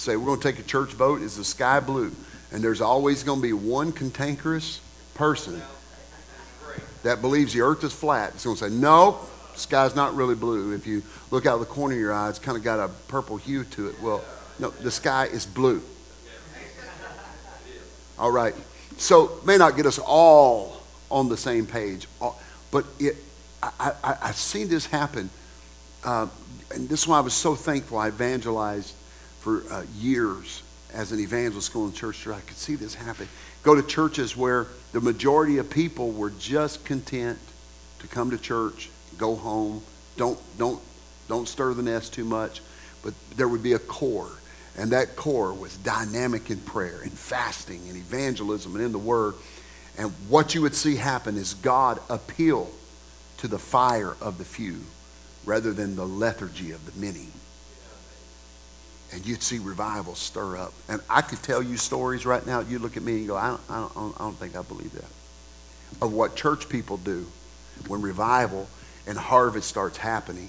[0.00, 1.22] say we're going to take a church vote.
[1.22, 2.12] Is the sky blue?
[2.52, 4.80] And there's always going to be one cantankerous
[5.14, 5.60] person
[7.02, 8.32] that believes the earth is flat.
[8.34, 9.18] It's going to say, no,
[9.54, 10.72] sky's not really blue.
[10.72, 13.36] If you look out the corner of your eye, it's kind of got a purple
[13.36, 14.00] hue to it.
[14.00, 14.24] Well,
[14.58, 15.82] no, the sky is blue.
[18.18, 18.54] All right.
[18.96, 20.80] So may not get us all
[21.10, 22.06] on the same page,
[22.70, 23.16] but it,
[23.62, 25.30] I, I, I've seen this happen.
[26.04, 26.28] Uh,
[26.72, 28.94] and this is why I was so thankful I evangelized
[29.44, 30.62] for uh, years
[30.94, 32.26] as an evangelist going to church.
[32.26, 33.28] I could see this happen.
[33.62, 37.38] Go to churches where the majority of people were just content
[37.98, 39.82] to come to church, go home,
[40.16, 40.80] don't, don't,
[41.28, 42.62] don't stir the nest too much.
[43.02, 44.30] But there would be a core,
[44.78, 49.34] and that core was dynamic in prayer and fasting and evangelism and in the Word.
[49.98, 52.70] And what you would see happen is God appeal
[53.38, 54.80] to the fire of the few
[55.44, 57.26] rather than the lethargy of the many
[59.14, 60.74] and you'd see revival stir up.
[60.88, 62.60] And I could tell you stories right now.
[62.60, 64.92] You look at me and go, I don't, I don't, I don't think I believe
[64.92, 65.04] that.
[66.02, 67.24] Of what church people do
[67.86, 68.68] when revival
[69.06, 70.48] and harvest starts happening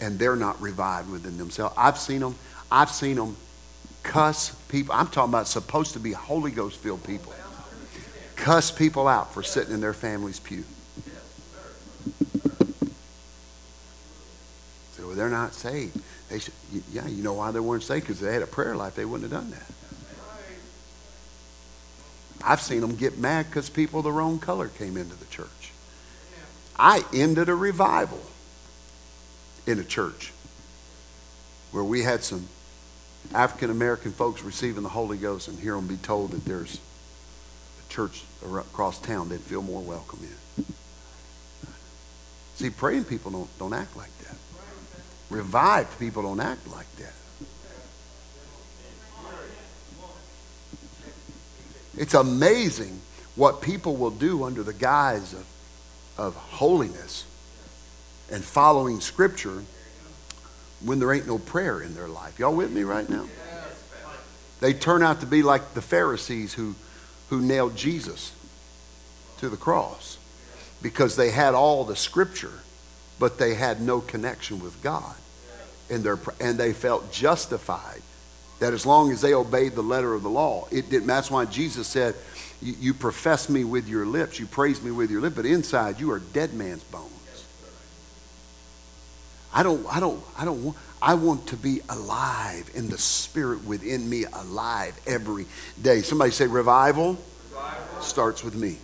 [0.00, 1.74] and they're not revived within themselves.
[1.76, 2.34] I've seen them.
[2.72, 3.36] I've seen them
[4.02, 4.94] cuss people.
[4.94, 7.34] I'm talking about supposed to be Holy Ghost filled people.
[8.36, 10.64] Cuss people out for sitting in their family's pew.
[14.92, 16.00] So they're not saved.
[16.28, 16.54] They said,
[16.92, 18.06] yeah, you know why they weren't saved?
[18.06, 18.94] Because they had a prayer life.
[18.94, 19.66] They wouldn't have done that.
[22.44, 25.72] I've seen them get mad because people of the wrong color came into the church.
[26.78, 28.20] I ended a revival
[29.66, 30.32] in a church
[31.72, 32.48] where we had some
[33.34, 36.78] African American folks receiving the Holy Ghost and hear them be told that there's
[37.84, 40.64] a church across town they'd feel more welcome in.
[42.54, 44.36] See, praying people don't, don't act like that.
[45.30, 47.12] Revived people don't act like that.
[51.96, 53.00] It's amazing
[53.34, 55.46] what people will do under the guise of,
[56.16, 57.24] of holiness
[58.30, 59.62] and following Scripture
[60.80, 62.38] when there ain't no prayer in their life.
[62.38, 63.26] Y'all with me right now?
[64.60, 66.74] They turn out to be like the Pharisees who,
[67.30, 68.32] who nailed Jesus
[69.38, 70.18] to the cross
[70.82, 72.60] because they had all the Scripture
[73.18, 75.14] but they had no connection with God.
[75.90, 78.02] In their, and they felt justified
[78.58, 81.06] that as long as they obeyed the letter of the law, it didn't.
[81.06, 82.14] That's why Jesus said,
[82.60, 85.98] you, you profess me with your lips, you praise me with your lips, but inside
[85.98, 87.12] you are dead man's bones.
[89.54, 93.64] I don't, I don't, I don't want, I want to be alive in the spirit
[93.64, 95.46] within me, alive every
[95.80, 96.02] day.
[96.02, 97.16] Somebody say, revival,
[97.50, 98.02] revival.
[98.02, 98.54] starts with.
[98.54, 98.78] Starts with me.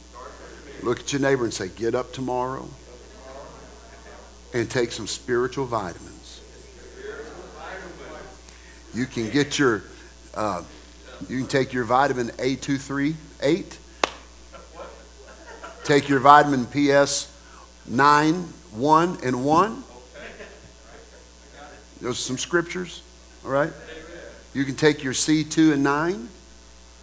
[0.88, 2.66] Look at your neighbor and say, get up tomorrow
[4.54, 6.40] and take some spiritual vitamins.
[8.94, 9.82] You can get your,
[10.34, 10.62] uh,
[11.28, 13.78] you can take your vitamin A238.
[15.82, 17.30] Take your vitamin PS
[17.86, 19.84] 9, 1, and 1.
[22.00, 23.02] Those are some scriptures,
[23.44, 23.72] all right?
[24.54, 26.28] You can take your C2 and 9.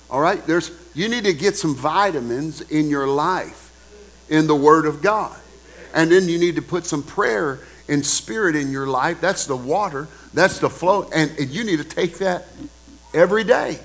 [0.10, 0.46] All right?
[0.48, 3.72] There's, you need to get some vitamins in your life
[4.30, 5.38] in the Word of God.
[5.94, 9.20] And then you need to put some prayer and spirit in your life.
[9.22, 11.10] That's the water, that's the flow.
[11.14, 12.48] And, and you need to take that
[13.14, 13.80] every day.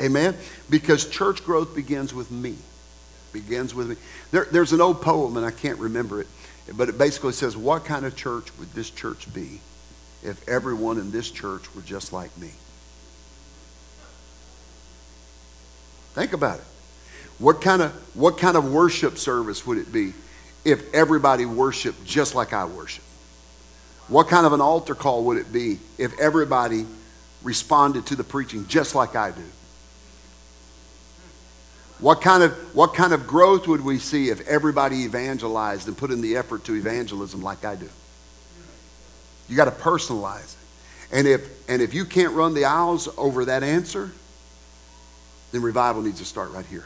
[0.00, 0.36] Amen?
[0.70, 2.56] Because church growth begins with me.
[3.32, 3.96] Begins with me.
[4.30, 6.26] There, there's an old poem, and I can't remember it,
[6.76, 9.60] but it basically says, What kind of church would this church be
[10.22, 12.52] if everyone in this church were just like me?
[16.14, 16.64] Think about it.
[17.38, 20.12] What kind of, what kind of worship service would it be
[20.64, 23.04] if everybody worshiped just like I worship?
[24.08, 26.86] What kind of an altar call would it be if everybody
[27.42, 29.44] responded to the preaching just like I do?
[32.00, 36.10] What kind of, what kind of growth would we see if everybody evangelized and put
[36.10, 37.88] in the effort to evangelism like I do?
[39.48, 40.56] You got to personalize it.
[41.12, 44.12] And if, and if you can't run the aisles over that answer,
[45.52, 46.84] then revival needs to start right here.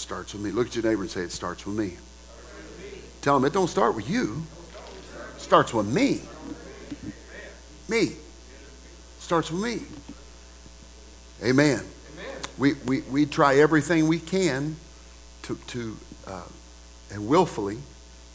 [0.00, 0.50] Starts with me.
[0.50, 1.98] Look at your neighbor and say, It starts with me.
[3.20, 4.42] Tell them it don't start with you.
[5.36, 6.22] It starts with me.
[7.86, 8.16] Me.
[9.18, 9.82] Starts with me.
[11.46, 11.84] Amen.
[12.56, 14.76] We, we, we try everything we can
[15.42, 16.44] to, to uh,
[17.12, 17.78] and willfully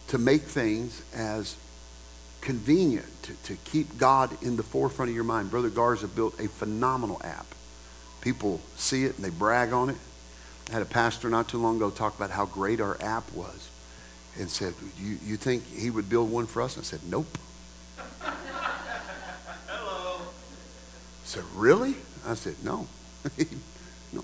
[0.09, 1.55] to make things as
[2.41, 5.49] convenient to, to keep God in the forefront of your mind.
[5.49, 7.47] Brother Garza built a phenomenal app.
[8.21, 9.97] People see it and they brag on it.
[10.69, 13.69] I had a pastor not too long ago talk about how great our app was
[14.39, 16.75] and said, You, you think he would build one for us?
[16.75, 17.37] And I said, Nope.
[19.67, 20.21] Hello.
[20.21, 21.95] I said, Really?
[22.27, 22.87] I said, No.
[24.13, 24.23] no.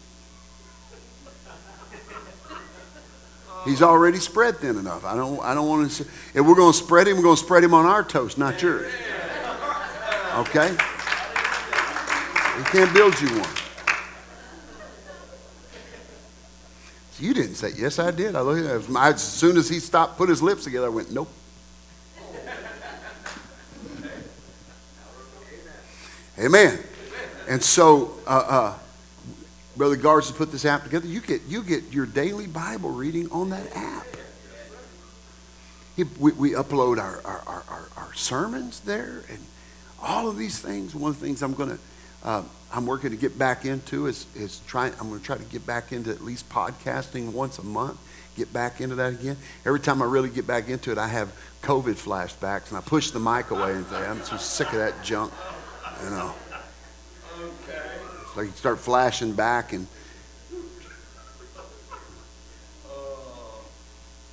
[3.65, 3.89] He's oh.
[3.89, 5.05] already spread thin enough.
[5.05, 7.37] I don't, I don't want to say, if we're going to spread him, we're going
[7.37, 8.91] to spread him on our toast, not yours.
[10.37, 10.69] Okay?
[12.57, 13.60] He can't build you one.
[17.21, 18.35] You didn't say, yes, I did.
[18.35, 18.97] I looked at him.
[18.97, 21.29] As soon as he stopped, put his lips together, I went, nope.
[26.39, 26.79] Amen.
[27.47, 28.77] And so, uh, uh,
[29.77, 31.05] Brother Garza put this app together.
[31.05, 34.07] You get, you get your daily Bible reading on that app.
[35.97, 39.37] We, we, upload our, our, our, our, sermons there and
[40.01, 40.95] all of these things.
[40.95, 41.77] One of the things I'm going to
[42.23, 45.43] uh, I'm working to get back into is, is trying, I'm going to try to
[45.43, 47.99] get back into at least podcasting once a month,
[48.37, 49.35] get back into that again.
[49.65, 53.11] Every time I really get back into it, I have COVID flashbacks and I push
[53.11, 55.33] the mic away and say, I'm so sick of that junk,
[56.03, 56.33] you know.
[57.39, 57.81] Okay.
[58.21, 59.85] It's like you start flashing back and,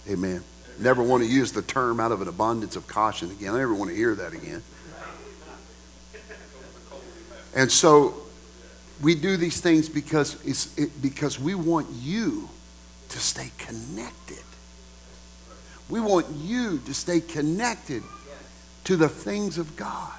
[0.08, 0.44] amen.
[0.78, 3.52] Never want to use the term out of an abundance of caution again.
[3.52, 4.62] I never want to hear that again.
[7.56, 8.14] And so
[9.00, 12.48] we do these things because, it's, it, because we want you
[13.10, 14.42] to stay connected.
[15.88, 18.02] We want you to stay connected
[18.84, 20.12] to the things of God.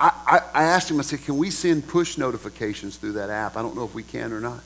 [0.00, 3.56] I, I, I, asked him, I said, can we send push notifications through that app?
[3.56, 4.60] I don't know if we can or not.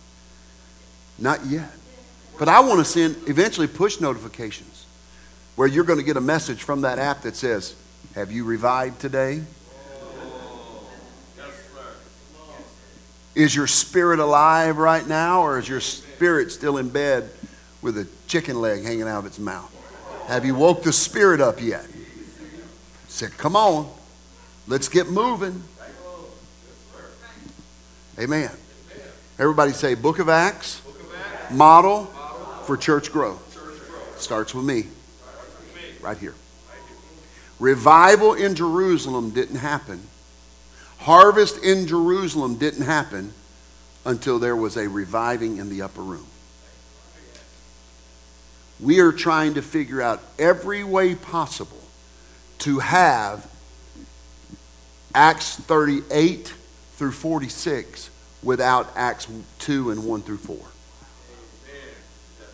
[1.18, 1.70] Not yet.
[2.38, 4.86] But I want to send eventually push notifications
[5.56, 7.74] where you're going to get a message from that app that says,
[8.14, 9.42] Have you revived today?
[13.34, 17.30] Is your spirit alive right now, or is your spirit still in bed
[17.80, 19.70] with a chicken leg hanging out of its mouth?
[20.26, 21.86] Have you woke the spirit up yet?
[23.08, 23.90] Said, come on,
[24.66, 25.62] let's get moving.
[28.18, 28.50] Amen.
[29.38, 30.82] Everybody say, Book of Acts,
[31.50, 32.04] model
[32.64, 33.48] for church growth.
[34.18, 34.86] Starts with me,
[36.00, 36.34] right here.
[37.58, 40.00] Revival in Jerusalem didn't happen
[41.02, 43.32] Harvest in Jerusalem didn't happen
[44.04, 46.26] until there was a reviving in the upper room.
[48.78, 51.82] We are trying to figure out every way possible
[52.60, 53.50] to have
[55.12, 56.54] Acts 38
[56.92, 58.08] through 46
[58.44, 59.26] without Acts
[59.58, 60.56] 2 and 1 through 4.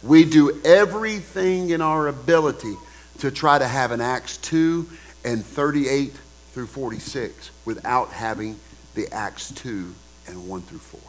[0.02, 2.76] We do everything in our ability
[3.18, 4.88] to try to have an Acts 2
[5.24, 6.14] and 38
[6.58, 8.58] through 46 without having
[8.96, 9.94] the Acts 2
[10.26, 11.00] and 1 through 4.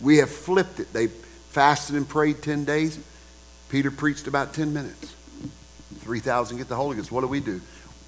[0.00, 0.92] We have flipped it.
[0.92, 3.00] They fasted and prayed 10 days.
[3.68, 5.12] Peter preached about 10 minutes.
[6.02, 7.10] 3,000 get the Holy Ghost.
[7.10, 7.60] What do we do?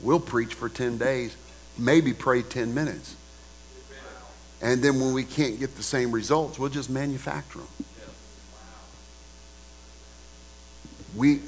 [0.03, 1.37] We'll preach for 10 days,
[1.77, 3.17] maybe pray 10 minutes.
[4.63, 7.69] And then when we can't get the same results, we'll just manufacture them.
[11.17, 11.41] We,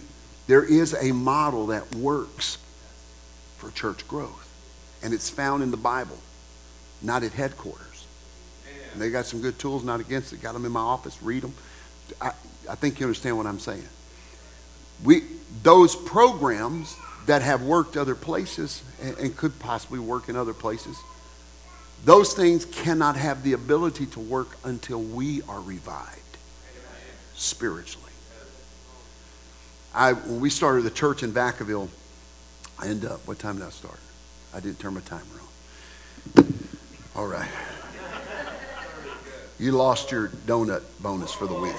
[0.48, 2.58] there is a model that works
[3.58, 4.48] for church growth.
[5.02, 6.18] And it's found in the Bible,
[7.02, 8.06] not at headquarters.
[8.92, 10.40] And they got some good tools, not against it.
[10.40, 11.54] Got them in my office, read them.
[12.20, 12.32] I,
[12.68, 13.86] I think you understand what I'm saying.
[15.04, 15.22] We,
[15.62, 16.96] those programs
[17.26, 20.96] that have worked other places and, and could possibly work in other places,
[22.04, 26.36] those things cannot have the ability to work until we are revived
[27.34, 28.04] spiritually.
[29.94, 31.88] I, when we started the church in Vacaville,
[32.82, 33.26] and up.
[33.26, 33.98] what time did I start?
[34.54, 35.22] I didn't turn my timer
[36.36, 36.54] on.
[37.16, 37.48] All right.
[39.58, 41.74] You lost your donut bonus for the week.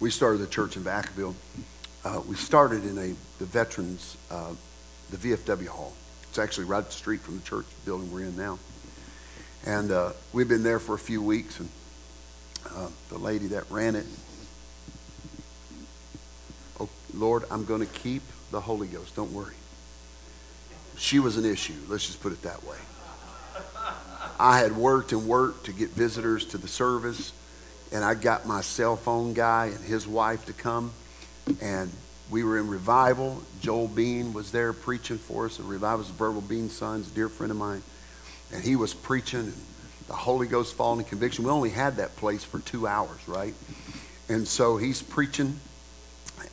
[0.00, 1.34] We started the church in Vacaville.
[2.04, 4.52] Uh, we started in a the veterans, uh,
[5.10, 5.94] the VFW hall.
[6.24, 8.58] It's actually right up the street from the church building we're in now.
[9.64, 11.70] And uh, we've been there for a few weeks, and
[12.66, 14.06] uh, the lady that ran it,
[16.80, 19.16] oh, Lord, I'm going to keep the Holy Ghost.
[19.16, 19.54] Don't worry.
[20.96, 21.74] She was an issue.
[21.88, 22.76] Let's just put it that way.
[24.38, 27.32] I had worked and worked to get visitors to the service,
[27.92, 30.92] and I got my cell phone guy and his wife to come,
[31.60, 31.90] and
[32.30, 33.42] we were in revival.
[33.60, 35.58] Joel Bean was there preaching for us.
[35.58, 37.82] The revival was Verbal Bean's son's dear friend of mine
[38.54, 39.54] and he was preaching and
[40.06, 41.44] the Holy Ghost falling in conviction.
[41.44, 43.54] We only had that place for two hours, right?
[44.28, 45.58] And so he's preaching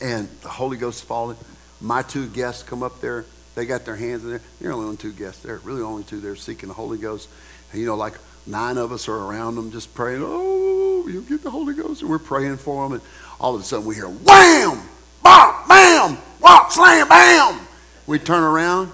[0.00, 1.36] and the Holy Ghost falling.
[1.80, 3.24] My two guests come up there.
[3.54, 4.70] They got their hands in there.
[4.70, 5.58] Are only two guests there.
[5.58, 7.28] Really only two there seeking the Holy Ghost.
[7.70, 8.14] And, you know, like
[8.46, 12.02] nine of us are around them just praying, oh, you get the Holy Ghost.
[12.02, 12.94] And we're praying for them.
[12.94, 13.02] And
[13.40, 14.80] all of a sudden we hear wham,
[15.22, 17.60] bam, bam, whop, slam, bam.
[18.06, 18.92] We turn around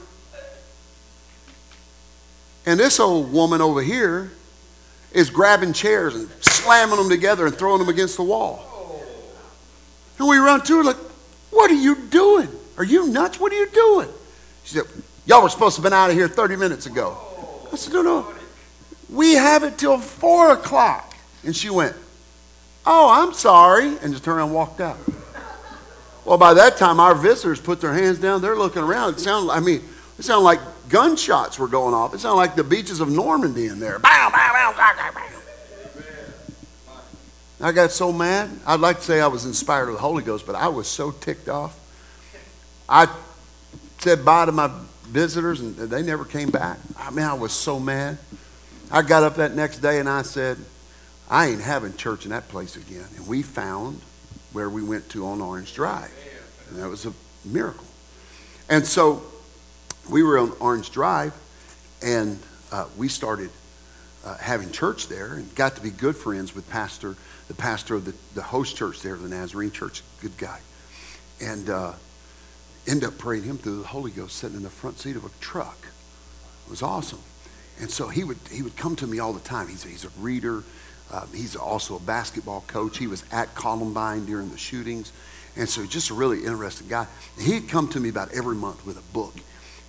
[2.69, 4.31] and this old woman over here
[5.13, 8.65] is grabbing chairs and slamming them together and throwing them against the wall.
[10.19, 10.97] And we run to her like,
[11.51, 12.49] What are you doing?
[12.77, 13.41] Are you nuts?
[13.41, 14.09] What are you doing?
[14.65, 14.85] She said,
[15.27, 17.17] Y'all were supposed to have been out of here 30 minutes ago.
[17.73, 18.35] I said, No, no.
[19.11, 21.15] We have it till 4 o'clock.
[21.45, 21.97] And she went,
[22.85, 23.97] Oh, I'm sorry.
[23.99, 24.99] And just turned around and walked out.
[26.25, 28.43] Well, by that time, our visitors put their hands down.
[28.43, 29.15] They're looking around.
[29.15, 29.83] It sounded, I mean,
[30.19, 32.15] it sounded like gunshots were going off.
[32.15, 33.99] It sounded like the beaches of Normandy in there.
[33.99, 34.79] Bow, bow, bow.
[37.61, 38.51] I got so mad.
[38.67, 41.11] I'd like to say I was inspired of the Holy Ghost, but I was so
[41.11, 41.77] ticked off.
[42.89, 43.09] I
[43.99, 44.71] said bye to my
[45.03, 46.79] visitors, and they never came back.
[46.97, 48.19] I mean, I was so mad.
[48.91, 50.57] I got up that next day and I said,
[51.29, 53.05] I ain't having church in that place again.
[53.17, 54.01] And we found
[54.53, 56.13] where we went to on Orange Drive.
[56.71, 57.13] And that was a
[57.45, 57.85] miracle.
[58.71, 59.23] And so
[60.09, 61.35] we were on Orange Drive,
[62.03, 62.39] and
[62.73, 63.51] uh, we started
[64.25, 67.17] uh, having church there, and got to be good friends with pastor,
[67.49, 70.61] the pastor of the, the host church there, the Nazarene Church, good guy,
[71.41, 71.93] and uh,
[72.87, 75.31] end up praying him through the Holy Ghost, sitting in the front seat of a
[75.41, 75.79] truck.
[76.67, 77.21] It was awesome,
[77.81, 79.69] and so he would he would come to me all the time.
[79.69, 80.63] He's he's a reader.
[81.11, 82.99] Um, he's also a basketball coach.
[82.99, 85.11] He was at Columbine during the shootings.
[85.57, 87.07] And so just a really interesting guy.
[87.41, 89.35] He'd come to me about every month with a book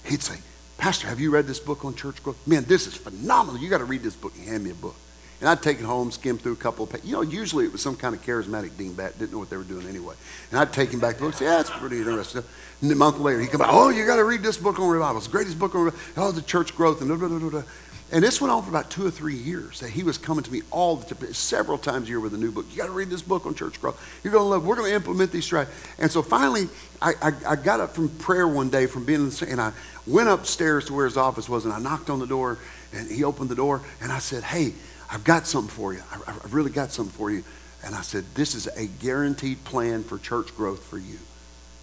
[0.06, 0.39] he'd say,
[0.78, 2.47] Pastor, have you read this book on church growth?
[2.47, 3.62] Man, this is phenomenal.
[3.62, 4.34] You got to read this book.
[4.36, 4.95] He hand me a book.
[5.41, 7.08] And I'd take it home, skim through a couple of pages.
[7.08, 9.18] You know, usually it was some kind of charismatic dingbat.
[9.20, 10.16] Didn't know what they were doing anyway.
[10.52, 11.34] And I'd take him back to the book.
[11.34, 12.43] and Say, yeah, it's pretty interesting.
[12.82, 13.70] And a month later, he'd come back.
[13.72, 15.18] Oh, you got to read this book on revival.
[15.18, 16.06] It's the greatest book on revival.
[16.18, 17.64] Oh, the church growth and blah, blah, blah, blah.
[18.12, 19.82] And this went on for about two or three years.
[19.82, 22.38] That he was coming to me all the time, several times a year with a
[22.38, 22.66] new book.
[22.72, 24.20] You got to read this book on church growth.
[24.24, 24.66] You're going to love.
[24.66, 25.76] We're going to implement these strategies.
[25.99, 26.70] And so finally,
[27.01, 29.74] I, I, I, got up from prayer one day from being in the and I
[30.07, 32.57] went upstairs to where his office was, and I knocked on the door,
[32.93, 34.74] and he opened the door, and I said, "Hey,
[35.12, 36.01] I've got something for you.
[36.12, 37.43] I, I've really got something for you."
[37.86, 41.20] And I said, "This is a guaranteed plan for church growth for you.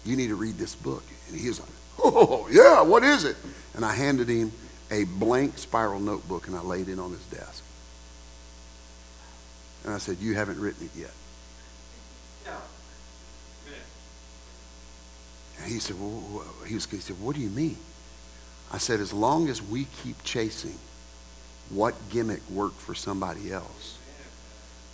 [0.03, 1.69] You need to read this book." And he was like,
[1.99, 3.37] "Oh yeah, what is it?"
[3.75, 4.51] And I handed him
[4.89, 7.63] a blank spiral notebook and I laid it on his desk.
[9.83, 11.11] And I said, You haven't written it yet.
[15.59, 17.77] And he said, well, he, was, he said, What do you mean?
[18.71, 20.77] I said, As long as we keep chasing
[21.69, 23.97] what gimmick worked for somebody else,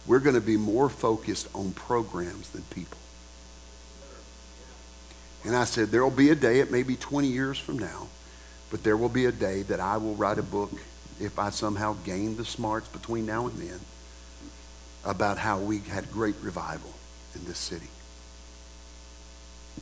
[0.08, 2.98] we're going to be more focused on programs than people.
[5.46, 8.08] And I said, There will be a day, it may be 20 years from now,
[8.74, 10.72] but there will be a day that I will write a book,
[11.20, 13.80] if I somehow gain the smarts between now and then,
[15.06, 16.92] about how we had great revival
[17.36, 17.90] in this city.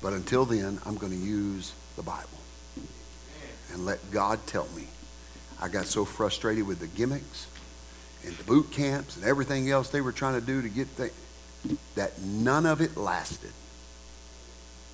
[0.02, 2.28] But until then, I'm going to use the Bible
[3.72, 4.88] and let God tell me.
[5.62, 7.48] I got so frustrated with the gimmicks
[8.26, 11.80] and the boot camps and everything else they were trying to do to get things.
[11.96, 13.54] that none of it lasted.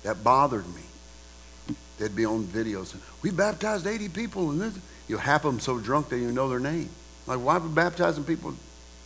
[0.04, 0.82] That bothered me.
[1.98, 2.94] They'd be on videos.
[3.22, 4.74] We baptized 80 people, and this,
[5.08, 6.88] you know, half of them so drunk they didn't even know their name.
[7.26, 8.54] Like, why are we baptizing people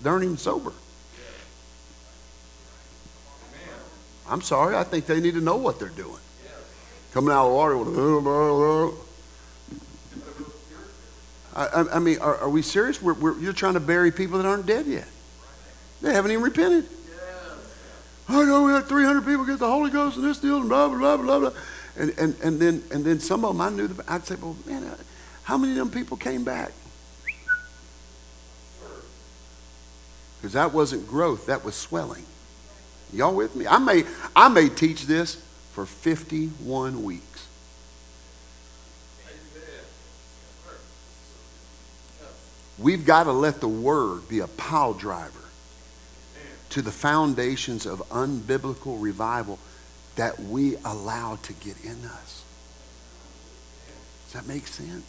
[0.03, 0.72] that aren't even sober?
[4.28, 6.20] I'm sorry, I think they need to know what they're doing.
[7.12, 8.95] Coming out of the water with, oh,
[11.55, 13.03] I, I mean, are, are, we serious?
[13.03, 15.07] We're, we're, you're trying to bury people that aren't dead yet.
[16.01, 16.88] They haven't even repented.
[18.28, 20.88] I know we had 300 people get the Holy Ghost and this deal and blah,
[20.88, 21.51] blah, blah, blah, blah.
[21.97, 24.57] And, and, and, then, and then some of them I knew, the, I'd say, well,
[24.66, 24.97] man, uh,
[25.43, 26.72] how many of them people came back?
[30.40, 32.24] Because that wasn't growth, that was swelling.
[33.12, 33.66] Y'all with me?
[33.66, 37.47] I may, I may teach this for 51 weeks.
[42.78, 45.38] We've got to let the word be a pile driver
[46.70, 49.59] to the foundations of unbiblical revival
[50.16, 52.42] that we allow to get in us.
[54.24, 55.04] Does that make sense?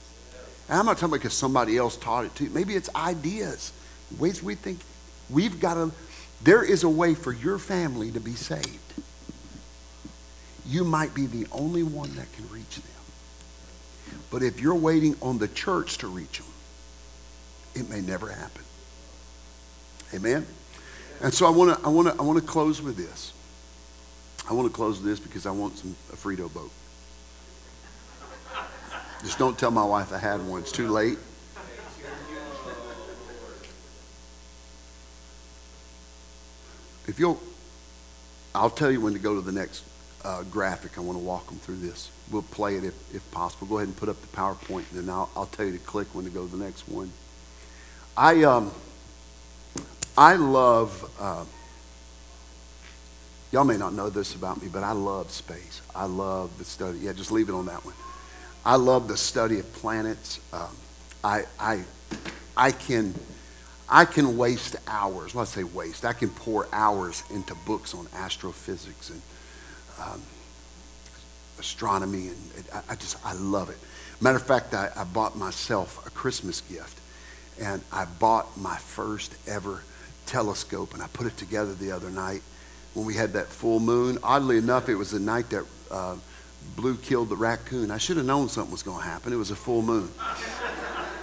[0.70, 2.50] And I'm not talking because somebody else taught it to you.
[2.50, 3.74] Maybe it's ideas,
[4.18, 4.80] ways we think.
[5.30, 5.92] We've got to,
[6.44, 8.80] there is a way for your family to be saved.
[10.66, 12.86] You might be the only one that can reach them.
[14.32, 16.48] But if you're waiting on the church to reach them,
[17.76, 18.64] it may never happen.
[20.14, 20.46] Amen?
[21.22, 23.34] And so I want to I want to I want to close with this.
[24.50, 26.72] I want to close this because I want some a Frito boat.
[29.22, 30.62] Just don't tell my wife I had one.
[30.62, 31.18] It's too late.
[37.08, 37.42] If you'll,
[38.54, 39.84] I'll tell you when to go to the next
[40.26, 40.98] uh, graphic.
[40.98, 42.10] I want to walk them through this.
[42.32, 43.68] We'll play it if, if possible.
[43.68, 46.08] Go ahead and put up the PowerPoint, and then I'll, I'll tell you to click
[46.14, 47.12] when to go to the next one.
[48.18, 48.72] I um,
[50.18, 51.10] I love.
[51.20, 51.46] Uh,
[53.54, 55.82] y'all may not know this about me, but I love space.
[55.96, 56.98] I love the study.
[56.98, 57.94] Yeah, just leave it on that one.
[58.66, 60.40] I love the study of planets.
[60.52, 60.76] Um,
[61.24, 61.84] I I
[62.58, 63.14] I can.
[63.90, 65.36] I can waste hours.
[65.36, 66.04] Let's say waste.
[66.04, 69.22] I can pour hours into books on astrophysics and
[70.02, 70.22] um,
[71.60, 72.38] astronomy, and
[72.74, 73.78] I, I, just I love it.
[74.20, 76.98] Matter of fact, I, I bought myself a Christmas gift
[77.62, 79.84] and I bought my first ever
[80.26, 82.42] telescope and I put it together the other night
[82.94, 84.18] when we had that full moon.
[84.24, 86.16] Oddly enough, it was the night that uh,
[86.76, 87.92] Blue killed the raccoon.
[87.92, 89.34] I should have known something was going to happen.
[89.34, 90.10] It was a full moon.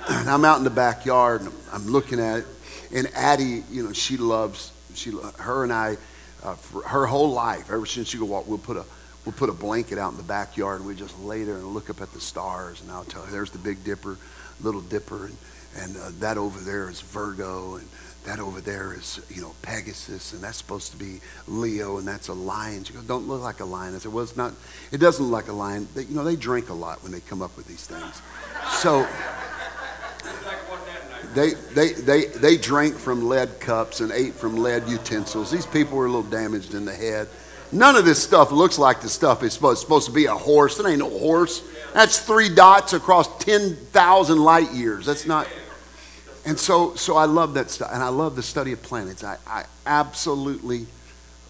[0.08, 2.46] and I'm out in the backyard and I'm looking at it.
[2.94, 5.96] And Addie, you know, she loves, she, her and I,
[6.42, 8.84] uh, for her whole life, ever since she could walk, we'll put a,
[9.24, 11.90] we'll put a blanket out in the backyard and we just lay there and look
[11.90, 12.80] up at the stars.
[12.82, 14.16] And I'll tell her, there's the Big Dipper,
[14.60, 15.36] Little Dipper, and
[15.76, 17.88] and uh, that over there is Virgo, and
[18.24, 22.28] that over there is, you know, Pegasus, and that's supposed to be Leo, and that's
[22.28, 22.84] a lion.
[22.84, 23.94] She goes, don't look like a lion.
[23.94, 24.52] I said, well, it's not,
[24.92, 25.88] it doesn't look like a lion.
[25.94, 28.20] They, you know, they drink a lot when they come up with these things.
[28.70, 29.08] So
[31.34, 35.50] they, they, they, they drank from lead cups and ate from lead utensils.
[35.50, 37.28] These people were a little damaged in the head.
[37.72, 40.78] None of this stuff looks like the stuff is supposed, supposed to be a horse.
[40.80, 41.62] It ain't no horse.
[41.94, 45.06] That's three dots across 10,000 light years.
[45.06, 45.46] That's not.
[46.46, 47.90] And so, so I love that stuff.
[47.92, 49.22] And I love the study of planets.
[49.22, 50.86] I, I absolutely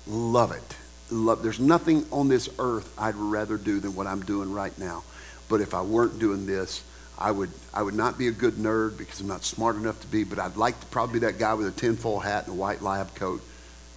[0.07, 0.77] love it.
[1.11, 5.05] Love, there's nothing on this earth I'd rather do than what I'm doing right now.
[5.49, 6.83] But if I weren't doing this,
[7.19, 10.07] I would, I would not be a good nerd because I'm not smart enough to
[10.07, 12.59] be, but I'd like to probably be that guy with a tinfoil hat and a
[12.59, 13.43] white lab coat,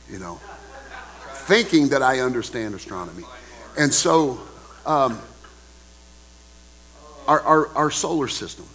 [0.10, 0.40] you know,
[1.46, 3.24] thinking that I understand astronomy.
[3.78, 4.42] And so,
[4.86, 5.20] um,
[7.28, 8.66] our, our, our solar system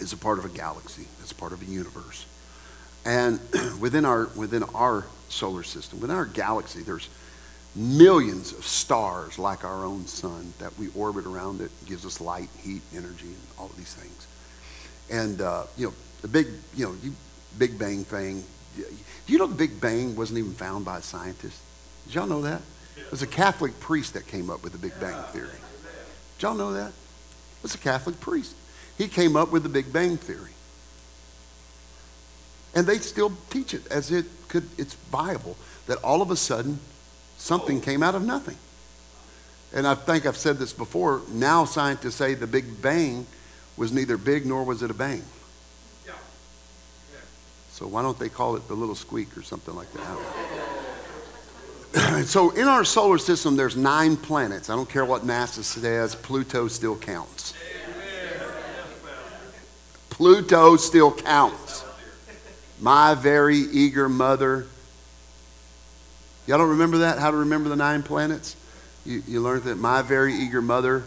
[0.00, 2.26] is a part of a galaxy, it's part of a universe.
[3.04, 3.40] And
[3.80, 7.08] within our, within our solar system, within our galaxy, there's
[7.74, 12.48] millions of stars like our own sun that we orbit around it, gives us light,
[12.62, 14.26] heat, energy, and all of these things.
[15.10, 17.14] And, uh, you know, the big, you know, you,
[17.58, 18.44] Big Bang thing.
[18.76, 21.58] Do you know the Big Bang wasn't even found by a scientist?
[22.06, 22.62] Did y'all know that?
[22.96, 25.48] It was a Catholic priest that came up with the Big Bang Theory.
[25.48, 26.88] Did y'all know that?
[26.88, 28.54] It was a Catholic priest.
[29.00, 30.52] He came up with the Big Bang Theory.
[32.74, 36.78] And they still teach it as it could, it's viable that all of a sudden
[37.38, 37.80] something oh.
[37.80, 38.58] came out of nothing.
[39.72, 41.22] And I think I've said this before.
[41.30, 43.26] Now scientists say the Big Bang
[43.78, 45.24] was neither big nor was it a bang.
[46.06, 46.12] Yeah.
[47.70, 49.88] So why don't they call it the little squeak or something like
[51.94, 52.26] that?
[52.26, 54.68] so in our solar system, there's nine planets.
[54.68, 57.54] I don't care what NASA says, Pluto still counts.
[60.20, 61.82] Pluto still counts.
[62.78, 64.66] My very eager mother
[66.46, 67.18] Y'all don't remember that?
[67.18, 68.56] How to remember the nine planets?
[69.06, 71.04] You, you learned that my very eager mother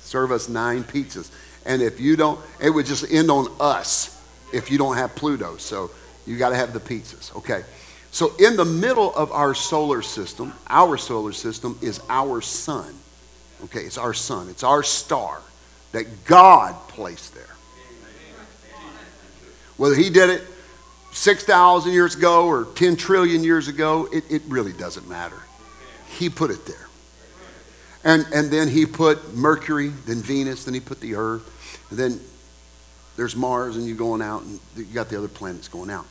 [0.00, 1.30] serve us nine pizzas.
[1.66, 4.18] And if you don't, it would just end on us
[4.54, 5.56] if you don't have Pluto.
[5.56, 5.90] So
[6.24, 7.34] you got to have the pizzas.
[7.36, 7.64] Okay.
[8.12, 12.94] So in the middle of our solar system, our solar system is our sun.
[13.64, 14.48] Okay, it's our sun.
[14.48, 15.42] It's our star
[15.90, 17.55] that God placed there.
[19.76, 20.42] Whether he did it
[21.12, 25.42] 6,000 years ago or 10 trillion years ago, it, it really doesn't matter.
[26.08, 26.88] He put it there.
[28.04, 32.20] And, and then he put Mercury, then Venus, then he put the Earth, and then
[33.16, 36.06] there's Mars, and you're going out, and you got the other planets going out.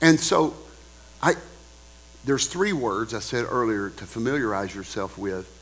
[0.00, 0.54] And so,
[1.22, 1.34] I,
[2.24, 5.52] there's three words I said earlier to familiarize yourself with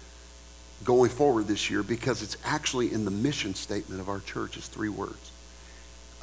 [0.84, 4.56] going forward this year because it's actually in the mission statement of our church.
[4.56, 5.30] is three words.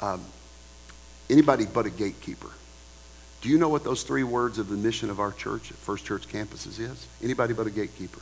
[0.00, 0.24] Um,
[1.30, 2.50] anybody but a gatekeeper.
[3.42, 6.04] Do you know what those three words of the mission of our church at First
[6.04, 7.06] Church campuses is?
[7.22, 8.20] Anybody but a gatekeeper.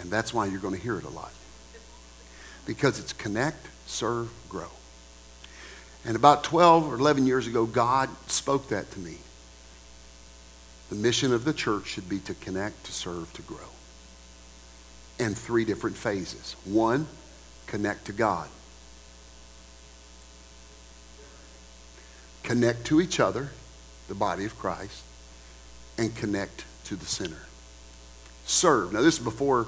[0.00, 1.32] And that's why you're going to hear it a lot.
[2.66, 4.70] Because it's connect, serve, grow.
[6.06, 9.18] And about 12 or 11 years ago, God spoke that to me.
[10.88, 13.58] The mission of the church should be to connect, to serve, to grow.
[15.18, 16.56] And three different phases.
[16.64, 17.06] One,
[17.66, 18.48] connect to God.
[22.42, 23.50] Connect to each other,
[24.08, 25.02] the body of Christ,
[25.98, 27.42] and connect to the sinner.
[28.46, 28.92] Serve.
[28.92, 29.66] Now, this is before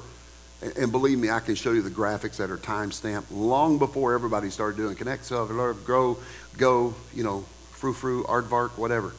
[0.77, 4.15] and believe me, I can show you the graphics that are time stamped long before
[4.15, 6.19] everybody started doing connect, self, grow,
[6.57, 9.13] go, you know, frou frou, aardvark, whatever.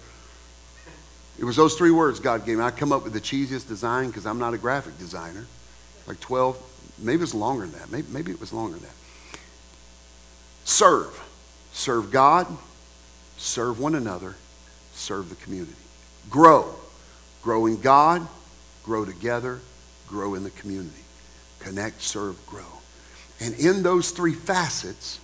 [1.37, 2.63] It was those three words God gave me.
[2.63, 5.45] I come up with the cheesiest design because I'm not a graphic designer.
[6.07, 7.91] Like 12, maybe it was longer than that.
[7.91, 9.39] Maybe, maybe it was longer than that.
[10.63, 11.21] Serve.
[11.73, 12.47] Serve God,
[13.43, 14.35] serve one another,
[14.93, 15.73] serve the community.
[16.29, 16.73] Grow.
[17.41, 18.25] Grow in God,
[18.83, 19.59] grow together,
[20.07, 21.03] grow in the community
[21.63, 22.61] connect, serve, grow.
[23.39, 25.19] And in those three facets,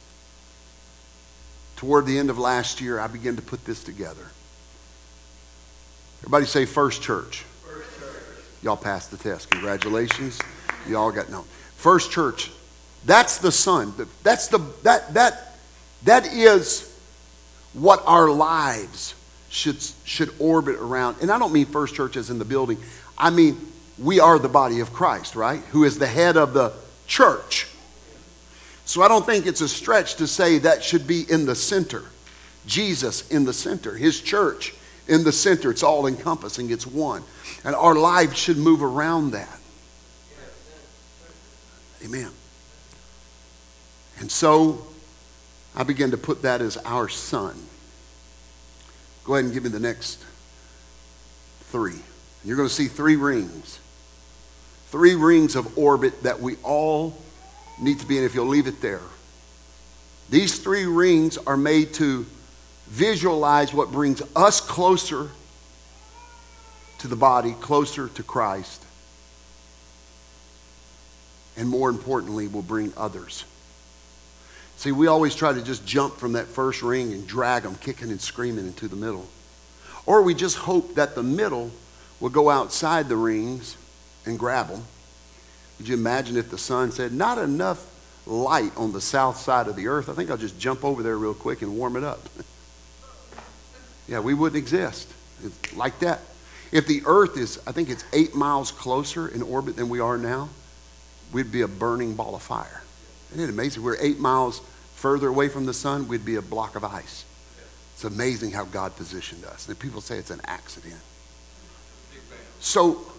[1.76, 4.26] toward the end of last year, I began to put this together.
[6.22, 7.46] Everybody say First Church.
[7.64, 8.44] First church.
[8.62, 9.50] Y'all passed the test.
[9.52, 10.40] Congratulations.
[10.88, 11.44] Y'all got no.
[11.76, 12.52] First Church.
[13.06, 13.94] That's the sun.
[14.24, 15.56] That's the that that
[16.04, 16.89] that is
[17.74, 19.16] what our lives
[19.50, 21.18] should should orbit around.
[21.22, 22.78] And I don't mean First Church as in the building.
[23.18, 23.60] I mean
[23.98, 25.62] we are the body of Christ, right?
[25.72, 26.74] Who is the head of the
[27.10, 27.68] church.
[28.86, 32.04] So I don't think it's a stretch to say that should be in the center.
[32.66, 34.74] Jesus in the center, his church
[35.08, 35.72] in the center.
[35.72, 37.24] It's all encompassing, it's one.
[37.66, 39.60] And our lives should move around that.
[42.06, 42.30] Amen.
[44.20, 44.86] And so
[45.80, 47.56] I began to put that as our sun.
[49.24, 50.22] Go ahead and give me the next
[51.62, 52.02] three.
[52.44, 53.80] You're going to see three rings
[54.90, 57.16] three rings of orbit that we all
[57.80, 59.02] need to be in if you'll leave it there.
[60.32, 62.26] These three rings are made to
[62.88, 65.30] visualize what brings us closer
[66.98, 68.84] to the body, closer to Christ,
[71.56, 73.46] and more importantly, will bring others.
[74.80, 78.12] See, we always try to just jump from that first ring and drag them kicking
[78.12, 79.28] and screaming into the middle.
[80.06, 81.70] Or we just hope that the middle
[82.22, 83.76] will go outside the rings
[84.26, 84.86] and grab them.
[85.76, 87.92] Could you imagine if the sun said, not enough
[88.26, 90.08] light on the south side of the earth?
[90.08, 92.30] I think I'll just jump over there real quick and warm it up.
[94.08, 95.14] yeah, we wouldn't exist
[95.44, 96.22] it's like that.
[96.72, 100.18] If the earth is, I think it's eight miles closer in orbit than we are
[100.18, 100.48] now,
[101.34, 102.82] we'd be a burning ball of fire.
[103.32, 103.84] Isn't it amazing?
[103.84, 104.62] We're eight miles
[104.96, 107.24] further away from the sun, we'd be a block of ice.
[107.94, 109.68] It's amazing how God positioned us.
[109.68, 111.00] And people say it's an accident.
[112.60, 113.10] So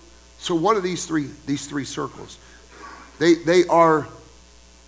[0.40, 2.38] so what are these three, these three circles?
[3.18, 4.08] They, they are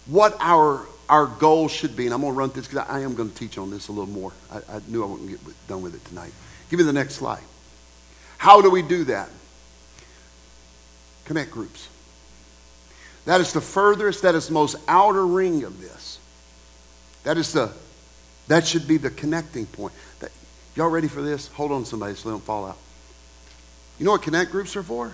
[0.06, 2.06] what our, our goal should be.
[2.06, 3.92] And I'm going to run this because I am going to teach on this a
[3.92, 4.32] little more.
[4.50, 6.32] I, I knew I wouldn't get done with it tonight.
[6.70, 7.42] Give me the next slide.
[8.38, 9.28] How do we do that?
[11.26, 11.88] Connect groups.
[13.24, 16.18] That is the furthest, that is the most outer ring of this.
[17.24, 17.72] That is the,
[18.48, 19.92] that should be the connecting point.
[20.20, 20.32] That,
[20.74, 21.48] y'all ready for this?
[21.48, 22.78] Hold on somebody so they don't fall out.
[23.98, 25.12] You know what connect groups are for?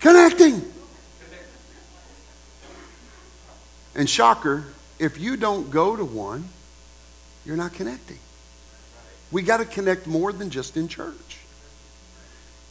[0.00, 0.62] Connecting.
[3.94, 4.64] And shocker,
[4.98, 6.48] if you don't go to one,
[7.44, 8.18] you're not connecting.
[9.30, 11.38] We got to connect more than just in church.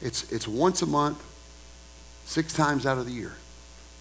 [0.02, 1.24] It's, it's once a month,
[2.26, 3.34] six times out of the year.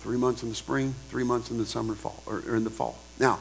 [0.01, 2.71] Three months in the spring, three months in the summer, fall, or, or in the
[2.71, 2.99] fall.
[3.19, 3.41] Now,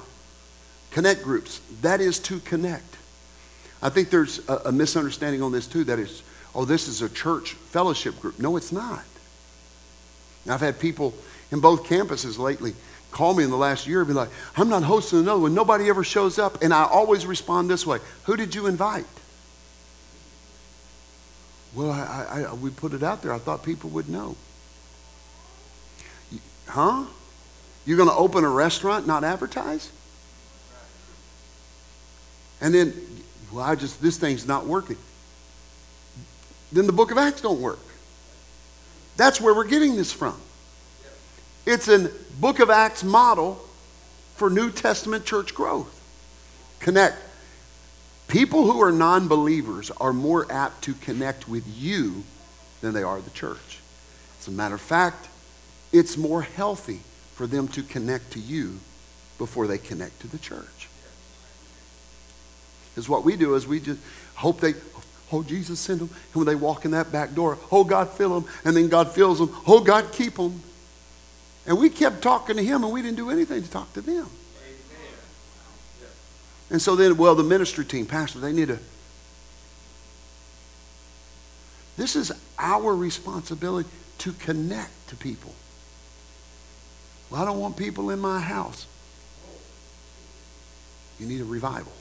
[0.92, 1.62] connect groups.
[1.82, 2.98] That is to connect.
[3.82, 5.84] I think there's a, a misunderstanding on this too.
[5.84, 6.24] That is,
[6.56, 8.40] oh, this is a church fellowship group.
[8.40, 9.04] No, it's not.
[10.50, 11.14] I've had people
[11.52, 12.74] in both campuses lately
[13.12, 15.54] call me in the last year and be like, I'm not hosting another one.
[15.54, 16.64] Nobody ever shows up.
[16.64, 19.06] And I always respond this way Who did you invite?
[21.76, 23.34] Well, I, I, we put it out there.
[23.34, 24.36] I thought people would know.
[26.68, 27.06] Huh?
[27.86, 29.92] You're going to open a restaurant, not advertise?
[32.60, 32.94] And then,
[33.52, 34.98] well, I just, this thing's not working.
[36.72, 37.80] Then the book of Acts don't work.
[39.16, 40.40] That's where we're getting this from.
[41.66, 43.56] It's a book of Acts model
[44.36, 45.94] for New Testament church growth.
[46.80, 47.18] Connect.
[48.28, 52.24] People who are non believers are more apt to connect with you
[52.82, 53.80] than they are the church.
[54.40, 55.28] As a matter of fact,
[55.98, 57.02] it's more healthy
[57.34, 58.80] for them to connect to you
[59.38, 60.90] before they connect to the church.
[62.96, 64.00] Is what we do is we just
[64.36, 64.74] hope they,
[65.32, 66.10] oh, Jesus send them.
[66.10, 68.52] And when they walk in that back door, oh, God fill them.
[68.66, 69.56] And then God fills them.
[69.68, 70.64] Oh, God keep them.
[71.68, 74.28] And we kept talking to him and we didn't do anything to talk to them.
[76.70, 78.80] And so then, well, the ministry team, Pastor, they need to.
[81.98, 83.90] This is our responsibility
[84.20, 85.54] to connect to people.
[87.30, 88.88] Well, I don't want people in my house.
[91.20, 91.92] You need a revival.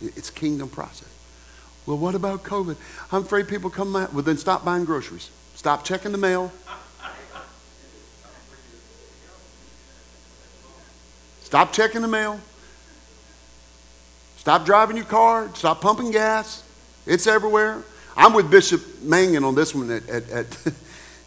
[0.00, 1.08] It's kingdom process.
[1.86, 2.76] Well, what about COVID?
[3.12, 4.12] I'm afraid people come out.
[4.12, 5.30] Well, then stop buying groceries.
[5.54, 6.52] Stop checking the mail.
[11.42, 12.40] Stop checking the mail.
[14.38, 15.48] Stop driving your car.
[15.54, 16.62] Stop pumping gas.
[17.06, 17.82] It's everywhere.
[18.16, 20.46] I'm with Bishop Mangan on this one at, at, at,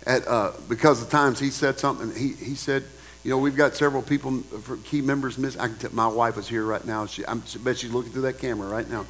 [0.07, 2.15] at uh, because of times he said something.
[2.15, 2.83] He, he said,
[3.23, 4.41] you know, we've got several people,
[4.85, 5.59] key members missing.
[5.59, 7.05] I can tell, my wife is here right now.
[7.05, 9.05] She, I'm, I bet she's looking through that camera right now.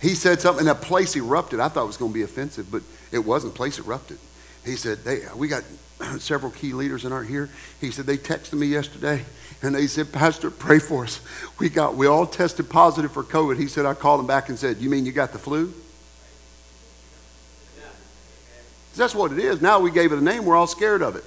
[0.00, 1.60] He said something, and that place erupted.
[1.60, 2.82] I thought it was going to be offensive, but
[3.12, 3.54] it wasn't.
[3.54, 4.18] Place erupted.
[4.64, 5.62] He said, they, we got
[6.18, 7.50] several key leaders that aren't here.
[7.80, 9.24] He said, they texted me yesterday
[9.62, 11.20] and they said, Pastor, pray for us.
[11.58, 13.58] We got, we all tested positive for COVID.
[13.58, 15.72] He said, I called him back and said, You mean you got the flu?
[18.96, 19.60] That's what it is.
[19.60, 20.44] Now we gave it a name.
[20.44, 21.24] We're all scared of it.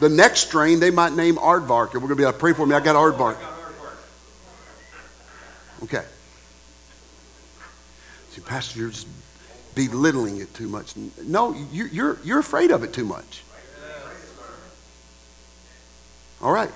[0.00, 2.66] The next strain they might name aardvark, and we're going to be like, pray for
[2.66, 2.74] me.
[2.74, 3.36] I got aardvark.
[5.84, 6.04] Okay.
[8.30, 9.08] See, Pastor, you're just
[9.74, 10.94] belittling it too much.
[11.24, 13.42] No, you're, you're afraid of it too much.
[16.40, 16.70] All right.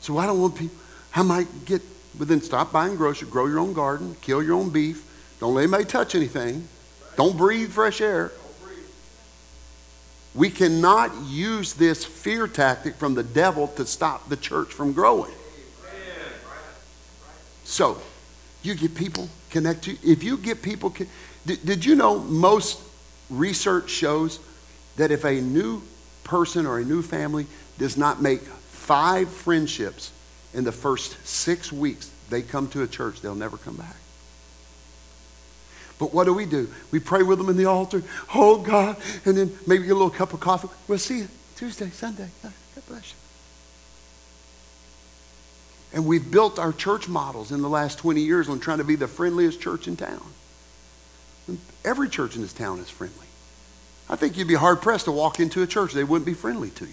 [0.00, 0.76] So I don't want people,
[1.14, 1.82] I might get,
[2.18, 5.04] but then stop buying groceries, grow your own garden, kill your own beef.
[5.40, 6.68] Don't let anybody touch anything.
[7.16, 8.32] Don't breathe fresh air.
[10.38, 15.32] We cannot use this fear tactic from the devil to stop the church from growing.
[17.64, 18.00] So,
[18.62, 20.94] you get people connect to if you get people
[21.44, 22.80] did, did you know most
[23.28, 24.38] research shows
[24.96, 25.82] that if a new
[26.22, 30.12] person or a new family does not make five friendships
[30.54, 33.96] in the first six weeks they come to a church, they'll never come back.
[35.98, 36.70] But what do we do?
[36.90, 38.02] We pray with them in the altar.
[38.34, 38.96] Oh, God.
[39.24, 40.68] And then maybe get a little cup of coffee.
[40.86, 42.28] We'll see you Tuesday, Sunday.
[42.42, 42.52] God
[42.88, 43.16] bless you.
[45.92, 48.94] And we've built our church models in the last 20 years on trying to be
[48.94, 50.22] the friendliest church in town.
[51.84, 53.26] Every church in this town is friendly.
[54.10, 56.70] I think you'd be hard pressed to walk into a church, they wouldn't be friendly
[56.70, 56.92] to you.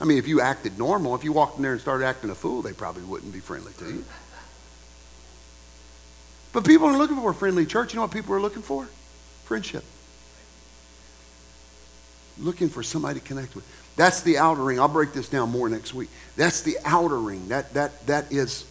[0.00, 2.34] I mean, if you acted normal, if you walked in there and started acting a
[2.34, 4.04] fool, they probably wouldn't be friendly to you.
[6.56, 7.92] But people are looking for a friendly church.
[7.92, 8.88] You know what people are looking for?
[9.44, 9.84] Friendship.
[12.38, 13.66] Looking for somebody to connect with.
[13.96, 14.80] That's the outer ring.
[14.80, 16.08] I'll break this down more next week.
[16.34, 17.48] That's the outer ring.
[17.48, 18.64] That, that, that, is,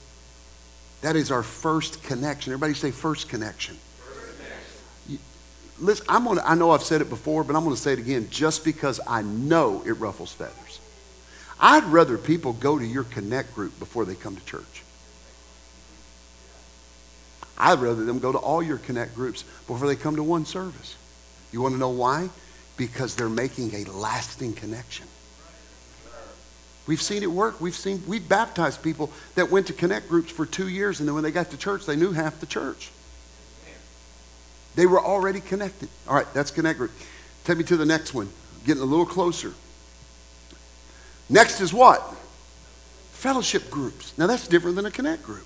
[1.02, 2.54] that is our first connection.
[2.54, 3.76] Everybody say first connection.
[3.76, 5.20] First connection.
[5.80, 8.00] listen, I'm gonna, I know I've said it before, but I'm going to say it
[8.00, 10.80] again just because I know it ruffles feathers.
[11.60, 14.85] I'd rather people go to your connect group before they come to church.
[17.58, 20.96] I'd rather them go to all your connect groups before they come to one service.
[21.52, 22.30] You want to know why?
[22.76, 25.08] Because they're making a lasting connection.
[26.88, 27.60] We've seen it work.
[27.62, 31.16] We've seen we've baptized people that went to connect groups for two years, and then
[31.16, 32.92] when they got to church, they knew half the church.
[34.76, 35.90] They were already connected.
[36.08, 36.92] All right, that's connect group.
[37.46, 38.30] Take me to the next one.
[38.66, 39.54] Getting a little closer.
[41.30, 42.02] Next is what?
[43.14, 44.16] Fellowship groups.
[44.18, 45.46] Now that's different than a connect group.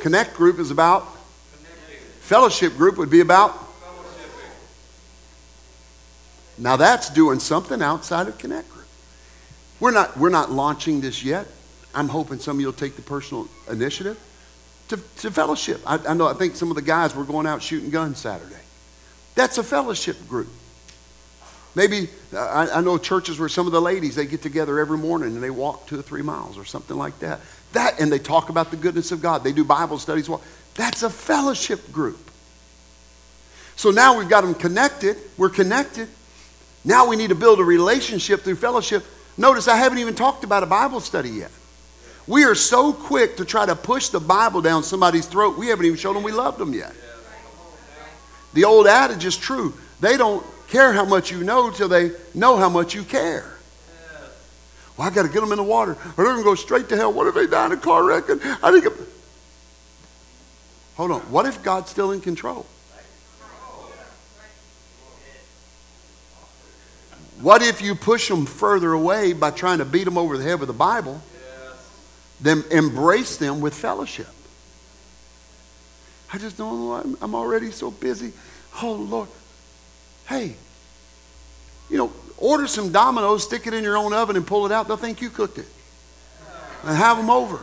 [0.00, 1.06] Connect group is about
[2.20, 3.58] fellowship group would be about.
[6.56, 8.86] Now that's doing something outside of connect group.
[9.80, 11.46] We're not we're not launching this yet.
[11.94, 14.18] I'm hoping some of you will take the personal initiative
[14.88, 15.80] to, to fellowship.
[15.86, 18.54] I, I know i think some of the guys were going out shooting guns saturday.
[19.34, 20.48] That's a fellowship group.
[21.74, 24.98] Maybe uh, I, I, know churches where some of the ladies they get together every
[24.98, 27.40] morning and they walk two or three miles or something like that.
[27.72, 29.44] That and they talk about the goodness of God.
[29.44, 30.28] They do Bible studies.
[30.28, 30.42] Well,
[30.74, 32.30] that's a fellowship group.
[33.76, 35.16] So now we've got them connected.
[35.36, 36.08] We're connected.
[36.84, 39.04] Now we need to build a relationship through fellowship.
[39.36, 41.50] Notice I haven't even talked about a Bible study yet.
[42.26, 45.86] We are so quick to try to push the Bible down somebody's throat, we haven't
[45.86, 46.92] even shown them we love them yet.
[48.52, 49.74] The old adage is true.
[50.00, 53.49] They don't care how much you know till they know how much you care.
[55.00, 56.90] Well, I got to get them in the water, or they're going to go straight
[56.90, 57.10] to hell.
[57.10, 58.28] What if they die in a car wreck?
[58.28, 58.84] And I think.
[60.96, 61.20] Hold on.
[61.30, 62.66] What if God's still in control?
[67.40, 70.60] What if you push them further away by trying to beat them over the head
[70.60, 71.22] with the Bible?
[72.38, 74.28] Then embrace them with fellowship.
[76.30, 76.92] I just don't know.
[76.92, 78.34] I'm, I'm already so busy.
[78.82, 79.30] Oh, Lord.
[80.26, 80.56] Hey,
[81.88, 84.88] you know, order some Domino's, stick it in your own oven, and pull it out.
[84.88, 85.66] They'll think you cooked it.
[86.84, 87.60] And have them over.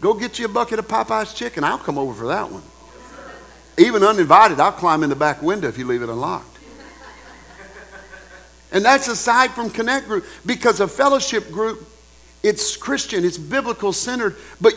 [0.00, 1.64] Go get you a bucket of Popeye's chicken.
[1.64, 2.62] I'll come over for that one.
[3.78, 6.56] Even uninvited, I'll climb in the back window if you leave it unlocked.
[8.72, 11.86] And that's aside from Connect Group because a fellowship group,
[12.42, 14.74] it's Christian, it's biblical centered, but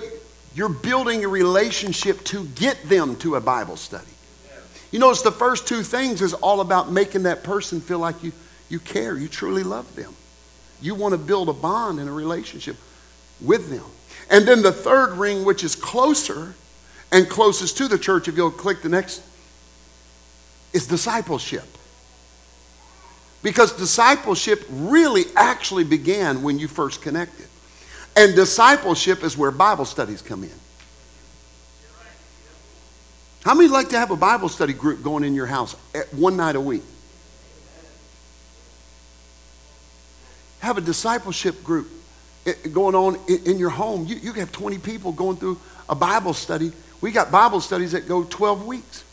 [0.53, 4.05] you're building a relationship to get them to a Bible study.
[4.91, 8.31] You notice the first two things is all about making that person feel like you,
[8.69, 10.15] you care, you truly love them.
[10.81, 12.77] You want to build a bond and a relationship
[13.41, 13.83] with them.
[14.29, 16.53] And then the third ring, which is closer
[17.11, 19.23] and closest to the church, if you'll click the next,
[20.71, 21.65] is discipleship.
[23.41, 27.47] Because discipleship really actually began when you first connected.
[28.15, 30.51] And discipleship is where Bible studies come in.
[33.43, 35.73] How many like to have a Bible study group going in your house
[36.11, 36.83] one night a week?
[40.59, 41.87] Have a discipleship group
[42.45, 44.05] eh, going on in your home.
[44.05, 46.71] You, you have 20 people going through a Bible study.
[47.01, 49.03] We got Bible studies that go 12 weeks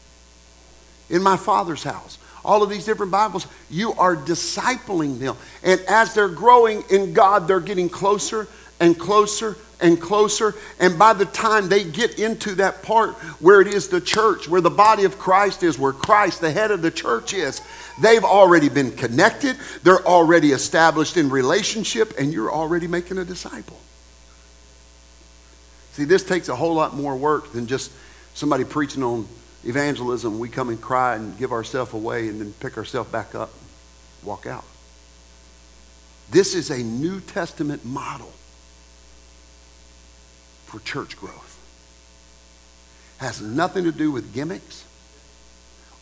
[1.08, 2.18] in my father's house.
[2.44, 5.36] All of these different Bibles, you are discipling them.
[5.62, 8.46] And as they're growing in God, they're getting closer
[8.78, 10.54] and closer and closer.
[10.80, 14.60] And by the time they get into that part where it is the church, where
[14.60, 17.60] the body of Christ is, where Christ, the head of the church, is,
[18.00, 19.56] they've already been connected.
[19.82, 23.78] They're already established in relationship, and you're already making a disciple.
[25.92, 27.90] See, this takes a whole lot more work than just
[28.34, 29.26] somebody preaching on
[29.64, 30.38] evangelism.
[30.38, 33.50] We come and cry and give ourselves away and then pick ourselves back up,
[34.22, 34.64] walk out.
[36.30, 38.32] This is a New Testament model
[40.76, 41.58] for church growth.
[43.18, 44.84] Has nothing to do with gimmicks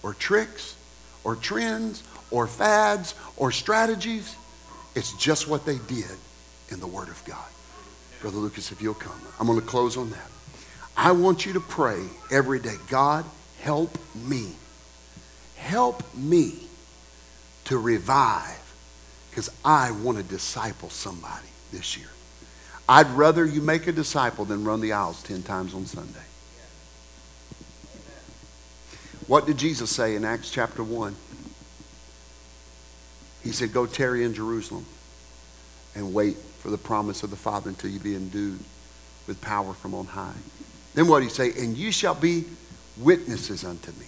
[0.03, 0.75] or tricks
[1.23, 2.03] or trends
[2.33, 4.35] or fads or strategies.
[4.97, 6.11] It's just what they did
[6.71, 7.47] in the Word of God.
[8.21, 10.31] Brother Lucas, if you'll come, I'm going to close on that.
[10.97, 12.03] I want you to pray
[12.33, 13.25] every day God,
[13.61, 14.55] help me.
[15.57, 16.67] Help me
[17.67, 18.61] to revive
[19.31, 22.09] because I want to disciple somebody this year.
[22.89, 26.21] I'd rather you make a disciple than run the aisles 10 times on Sunday.
[29.27, 31.17] What did Jesus say in Acts chapter 1?
[33.43, 34.85] He said, Go tarry in Jerusalem
[35.95, 38.61] and wait for the promise of the Father until you be endued
[39.27, 40.35] with power from on high.
[40.95, 41.53] Then what did he say?
[41.63, 42.45] And you shall be
[42.99, 44.07] witnesses unto me,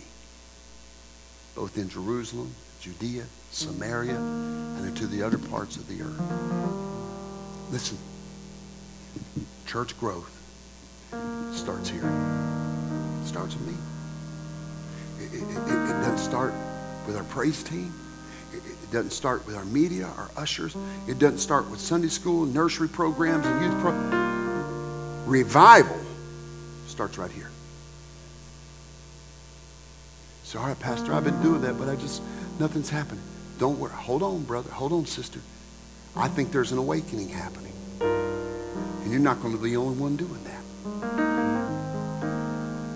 [1.55, 7.73] both in Jerusalem, Judea, Samaria, and into the other parts of the earth.
[7.73, 7.97] Listen.
[9.67, 10.31] Church growth
[11.53, 12.05] starts here.
[12.05, 13.75] It starts with me.
[15.19, 16.53] It, it, it, it doesn't start
[17.07, 17.93] with our praise team.
[18.53, 18.63] It,
[18.93, 20.77] doesn't start with our media, our ushers.
[21.09, 25.29] It doesn't start with Sunday school, nursery programs, and youth programs.
[25.29, 25.99] Revival
[26.87, 27.51] starts right here.
[30.45, 32.23] So, all right, Pastor, I've been doing that, but I just,
[32.61, 33.23] nothing's happening.
[33.59, 33.93] Don't worry.
[33.93, 34.71] Hold on, brother.
[34.71, 35.41] Hold on, sister.
[36.15, 37.73] I think there's an awakening happening.
[39.03, 40.63] And you're not going to be the only one doing that.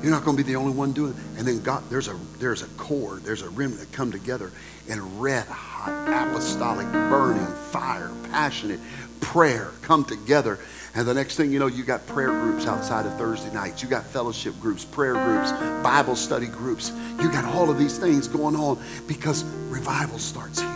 [0.03, 1.39] You're not going to be the only one doing it.
[1.39, 4.51] And then God, there's a there's a cord, there's a rim that come together
[4.89, 8.81] in red hot apostolic burning fire, passionate
[9.20, 10.59] prayer come together.
[10.95, 13.83] And the next thing you know, you got prayer groups outside of Thursday nights.
[13.83, 15.53] You got fellowship groups, prayer groups,
[15.83, 16.93] Bible study groups.
[17.20, 20.70] You got all of these things going on because revival starts here.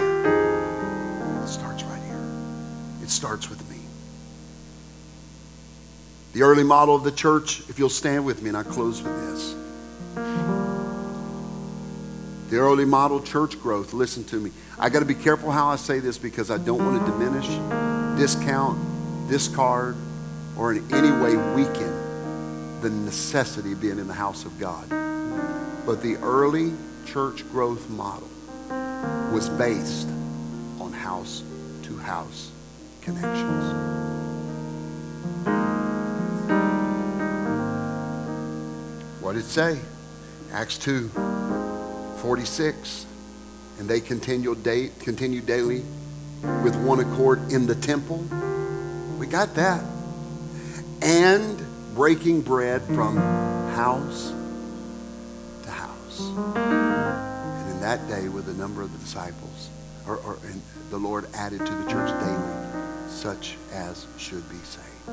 [1.42, 2.24] It starts right here.
[3.02, 3.73] It starts with me.
[6.34, 9.14] The early model of the church, if you'll stand with me, and I close with
[9.30, 9.54] this.
[12.50, 14.50] The early model church growth, listen to me.
[14.76, 17.46] I got to be careful how I say this because I don't want to diminish,
[18.18, 18.80] discount,
[19.30, 19.94] discard,
[20.58, 24.88] or in any way weaken the necessity of being in the house of God.
[25.86, 26.72] But the early
[27.06, 28.28] church growth model
[29.32, 30.08] was based
[30.80, 31.44] on house
[31.84, 32.50] to house
[33.02, 33.94] connections.
[39.34, 39.80] What did it say?
[40.52, 41.08] Acts 2
[42.18, 43.06] 46.
[43.80, 45.82] And they continued, day, continued daily
[46.62, 48.18] with one accord in the temple.
[49.18, 49.82] We got that.
[51.02, 51.60] And
[51.96, 53.16] breaking bread from
[53.74, 54.32] house
[55.64, 56.20] to house.
[56.54, 59.68] And in that day, with the number of the disciples,
[60.06, 60.38] or, or
[60.90, 65.08] the Lord added to the church daily, such as should be saved.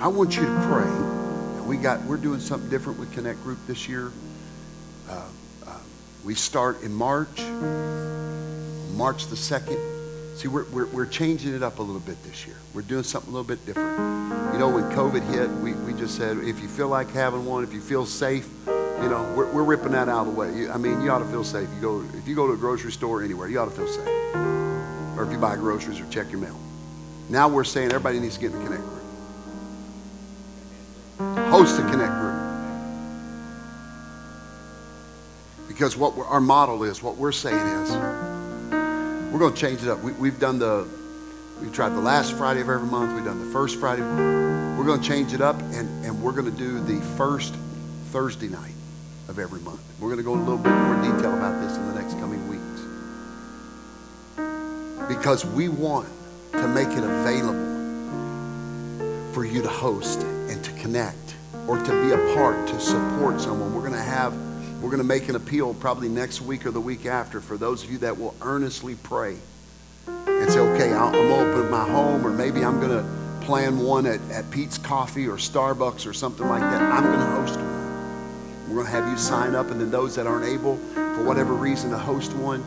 [0.00, 1.23] I want you to pray.
[1.66, 4.12] We got, we're doing something different with Connect Group this year.
[5.08, 5.22] Uh,
[5.66, 5.78] uh,
[6.22, 7.40] we start in March,
[8.94, 10.36] March the 2nd.
[10.36, 12.56] See, we're, we're, we're changing it up a little bit this year.
[12.74, 13.98] We're doing something a little bit different.
[14.52, 17.64] You know, when COVID hit, we, we just said, if you feel like having one,
[17.64, 20.54] if you feel safe, you know, we're, we're ripping that out of the way.
[20.54, 21.68] You, I mean, you ought to feel safe.
[21.74, 24.06] You go, if you go to a grocery store anywhere, you ought to feel safe.
[25.16, 26.58] Or if you buy groceries or check your mail.
[27.30, 29.03] Now we're saying everybody needs to get in the Connect group.
[31.64, 32.34] A Connect group.
[35.66, 37.90] Because what our model is, what we're saying is,
[39.32, 39.98] we're going to change it up.
[40.02, 40.86] We, have done the,
[41.62, 43.14] we've tried the last Friday of every month.
[43.14, 44.02] We've done the first Friday.
[44.02, 47.54] We're going to change it up, and, and we're going to do the first
[48.10, 48.74] Thursday night
[49.28, 49.80] of every month.
[49.98, 52.46] We're going to go a little bit more detail about this in the next coming
[52.46, 52.62] weeks.
[55.08, 56.08] Because we want
[56.52, 57.72] to make it available
[59.32, 61.16] for you to host and to connect
[61.66, 63.74] or to be a part, to support someone.
[63.74, 64.34] We're going to have,
[64.82, 67.84] we're going to make an appeal probably next week or the week after for those
[67.84, 69.36] of you that will earnestly pray
[70.06, 73.78] and say, okay, I'm going to open my home or maybe I'm going to plan
[73.78, 76.80] one at, at Peet's Coffee or Starbucks or something like that.
[76.80, 77.74] I'm going to host one.
[78.68, 81.52] We're going to have you sign up, and then those that aren't able, for whatever
[81.52, 82.64] reason, to host one,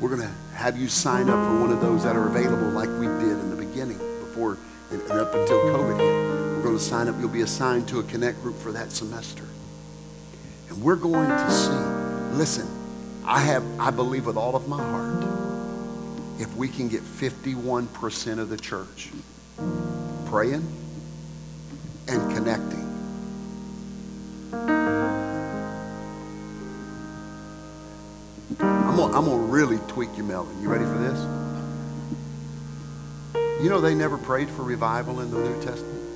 [0.00, 2.88] we're going to have you sign up for one of those that are available, like
[2.98, 4.56] we did in the beginning, before
[4.90, 5.93] and, up until COVID
[6.74, 7.16] to sign up.
[7.18, 9.44] You'll be assigned to a connect group for that semester,
[10.68, 12.36] and we're going to see.
[12.36, 12.68] Listen,
[13.24, 15.24] I have, I believe with all of my heart,
[16.40, 19.10] if we can get 51% of the church
[20.26, 20.66] praying
[22.08, 22.84] and connecting
[28.94, 30.62] I'm gonna, I'm gonna really tweak you, Melvin.
[30.62, 31.18] You ready for this?
[33.60, 36.13] You know they never prayed for revival in the New Testament?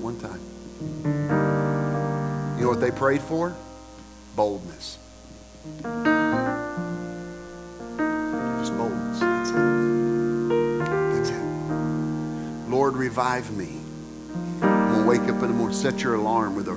[0.00, 0.40] One time.
[2.58, 3.54] You know what they prayed for?
[4.34, 4.98] Boldness.
[8.58, 9.20] Just boldness.
[9.20, 9.56] That's it.
[11.14, 12.68] That's it.
[12.68, 13.80] Lord, revive me.
[14.62, 15.76] I'm going to wake up in the morning.
[15.76, 16.74] Set your alarm with a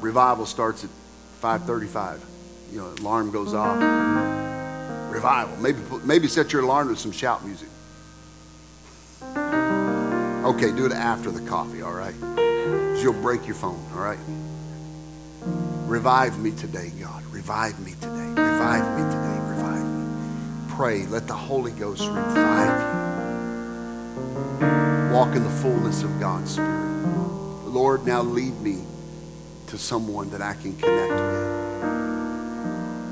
[0.00, 0.90] revival starts at
[1.42, 2.20] 5:35.
[2.72, 3.80] You know, alarm goes off.
[5.12, 5.56] Revival.
[5.58, 7.68] Maybe maybe set your alarm to some shout music.
[10.48, 12.14] Okay, do it after the coffee, all right?
[13.02, 14.18] You'll break your phone, all right?
[15.86, 17.22] Revive me today, God.
[17.26, 18.28] Revive me today.
[18.28, 19.38] Revive me today.
[19.42, 20.06] Revive me.
[20.70, 21.04] Pray.
[21.04, 22.80] Let the Holy Ghost revive
[24.62, 24.66] you.
[25.12, 27.66] Walk in the fullness of God's Spirit.
[27.66, 28.84] Lord, now lead me
[29.66, 31.58] to someone that I can connect with.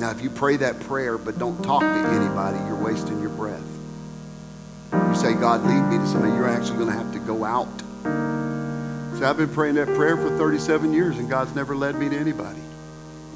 [0.01, 3.76] Now, if you pray that prayer but don't talk to anybody, you're wasting your breath.
[5.17, 7.69] Say, God, lead me to somebody, you're actually going to have to go out.
[9.19, 12.17] See, I've been praying that prayer for 37 years and God's never led me to
[12.17, 12.61] anybody.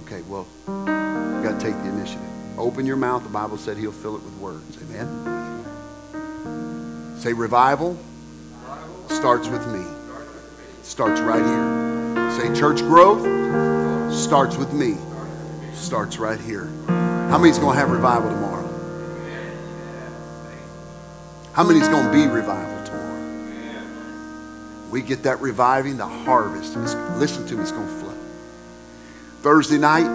[0.04, 2.20] Okay, well, you've got to take the initiative.
[2.58, 3.22] Open your mouth.
[3.22, 4.76] The Bible said he'll fill it with words.
[4.82, 5.64] Amen.
[7.18, 7.96] Say revival
[9.08, 9.84] starts with me.
[10.82, 12.30] Starts right here.
[12.38, 13.22] Say church growth
[14.12, 14.96] starts with me.
[15.72, 16.66] Starts right here.
[16.86, 18.49] How many's going to have revival tomorrow?
[21.52, 23.20] How many many's going to be revival tomorrow?
[24.90, 26.76] We get that reviving, the harvest.
[26.76, 28.16] listen to me, it's going to flow.
[29.42, 30.06] Thursday night,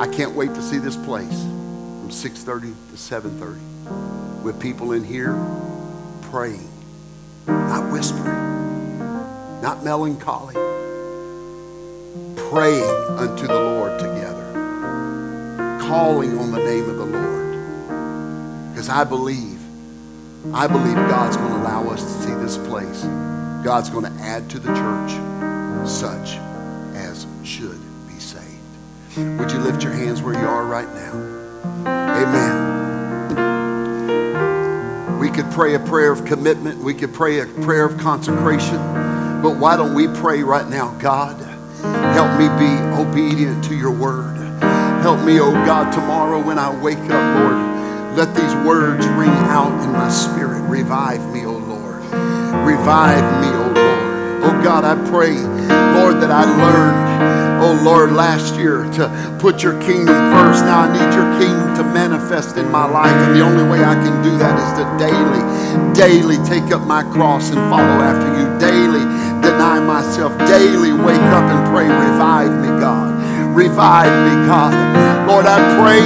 [0.00, 5.34] I can't wait to see this place from 6.30 to 7.30 with people in here
[6.22, 6.68] praying,
[7.46, 8.46] not whispering
[9.66, 10.54] not melancholy,
[12.50, 12.84] praying
[13.18, 14.52] unto the Lord together,
[15.80, 18.70] calling on the name of the Lord.
[18.70, 19.55] Because I believe,
[20.54, 23.02] I believe God's going to allow us to see this place.
[23.64, 25.12] God's going to add to the church.
[25.88, 26.36] such
[26.94, 28.44] as should be saved.
[29.16, 31.12] Would you lift your hands where you are right now?
[31.86, 32.66] Amen.
[35.20, 38.78] We could pray a prayer of commitment, we could pray a prayer of consecration,
[39.42, 41.40] but why don't we pray right now, God,
[42.14, 42.70] help me be
[43.00, 44.36] obedient to your word.
[45.02, 47.75] Help me, oh God, tomorrow when I wake up, Lord,
[48.16, 50.62] let these words ring out in my spirit.
[50.62, 52.00] Revive me, oh Lord.
[52.64, 54.42] Revive me, oh Lord.
[54.42, 55.36] Oh God, I pray,
[56.00, 60.64] Lord, that I learned, oh Lord, last year to put your kingdom first.
[60.64, 63.12] Now I need your kingdom to manifest in my life.
[63.12, 65.44] And the only way I can do that is to daily,
[65.92, 68.48] daily take up my cross and follow after you.
[68.58, 69.04] Daily
[69.44, 70.32] deny myself.
[70.48, 73.12] Daily wake up and pray, revive me, God.
[73.54, 75.05] Revive me, God.
[75.26, 75.98] Lord, I pray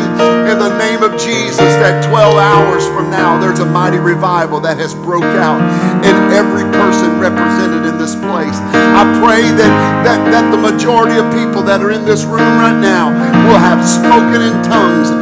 [0.49, 4.79] in the name of Jesus that 12 hours from now there's a mighty revival that
[4.81, 5.61] has broke out
[6.01, 8.57] in every person represented in this place.
[8.73, 9.73] I pray that,
[10.09, 13.13] that, that the majority of people that are in this room right now
[13.45, 15.13] will have spoken in tongues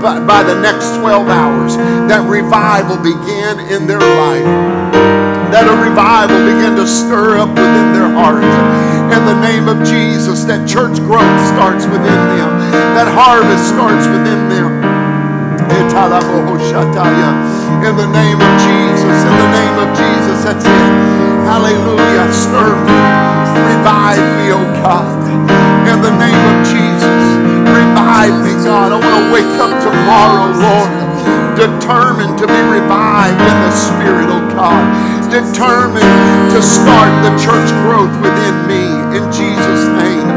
[0.00, 1.76] by, by the next 12 hours.
[2.08, 4.46] That revival begin in their life.
[5.52, 8.46] That a revival begin to stir up within their heart
[9.10, 10.44] in the name of Jesus.
[10.46, 12.50] That church growth starts within them,
[12.96, 14.70] that harvest starts within them.
[17.80, 20.92] In the name of Jesus, in the name of Jesus, that's it.
[21.48, 22.28] Hallelujah.
[22.30, 22.98] Stir me,
[23.66, 25.08] revive me, oh God.
[25.90, 27.22] In the name of Jesus,
[27.66, 28.94] revive me, God.
[28.94, 30.90] I want to wake up tomorrow, Lord,
[31.58, 34.86] determined to be revived in the Spirit, oh God.
[35.32, 38.86] Determined to start the church growth within me
[39.18, 40.29] in Jesus' name.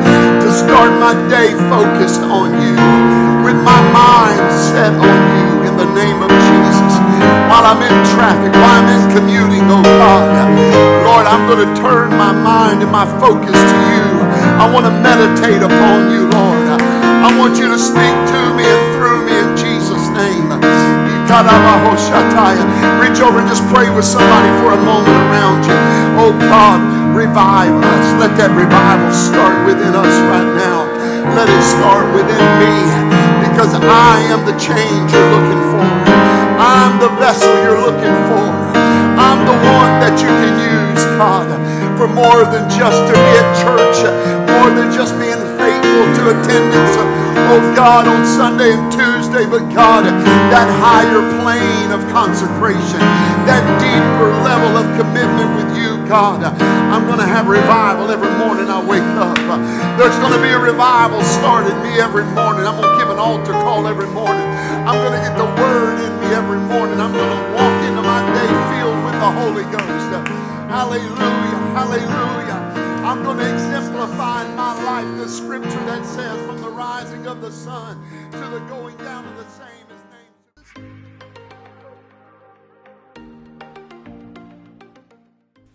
[0.54, 2.78] Start my day focused on you,
[3.42, 6.94] with my mind set on you in the name of Jesus.
[7.50, 10.30] While I'm in traffic, while I'm in commuting, oh God,
[11.10, 14.06] Lord, I'm going to turn my mind and my focus to you.
[14.62, 16.82] I want to meditate upon you, Lord.
[17.26, 18.93] I want you to speak to me and
[23.02, 25.74] Reach over and just pray with somebody for a moment around you.
[26.22, 26.78] Oh God,
[27.18, 28.06] revive us.
[28.22, 30.86] Let that revival start within us right now.
[31.34, 32.74] Let it start within me
[33.50, 35.86] because I am the change you're looking for.
[36.62, 38.46] I'm the vessel you're looking for.
[39.18, 41.50] I'm the one that you can use, God,
[41.98, 44.06] for more than just to be at church,
[44.54, 47.23] more than just being faithful to attendance.
[47.52, 50.06] Oh God, on Sunday and Tuesday, but God,
[50.54, 53.02] that higher plane of consecration,
[53.50, 56.44] that deeper level of commitment with you, God.
[56.94, 59.36] I'm going to have revival every morning I wake up.
[60.00, 62.64] There's going to be a revival start in me every morning.
[62.66, 64.48] I'm going to give an altar call every morning.
[64.88, 67.02] I'm going to get the word in me every morning.
[67.02, 70.12] I'm going to walk into my day filled with the Holy Ghost.
[70.72, 72.63] Hallelujah, hallelujah.
[73.04, 77.42] I'm going to exemplify in my life the scripture that says, from the rising of
[77.42, 78.02] the sun
[78.32, 79.74] to the going down of the same.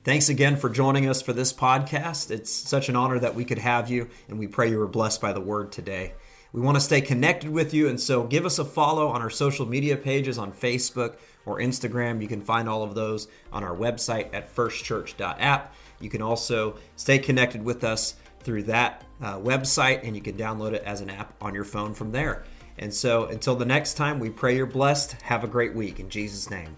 [0.05, 2.31] Thanks again for joining us for this podcast.
[2.31, 5.20] It's such an honor that we could have you, and we pray you were blessed
[5.20, 6.14] by the word today.
[6.55, 9.29] We want to stay connected with you, and so give us a follow on our
[9.29, 12.22] social media pages on Facebook or Instagram.
[12.22, 15.75] You can find all of those on our website at firstchurch.app.
[16.00, 20.72] You can also stay connected with us through that uh, website, and you can download
[20.72, 22.45] it as an app on your phone from there.
[22.79, 25.20] And so until the next time, we pray you're blessed.
[25.22, 26.76] Have a great week in Jesus' name.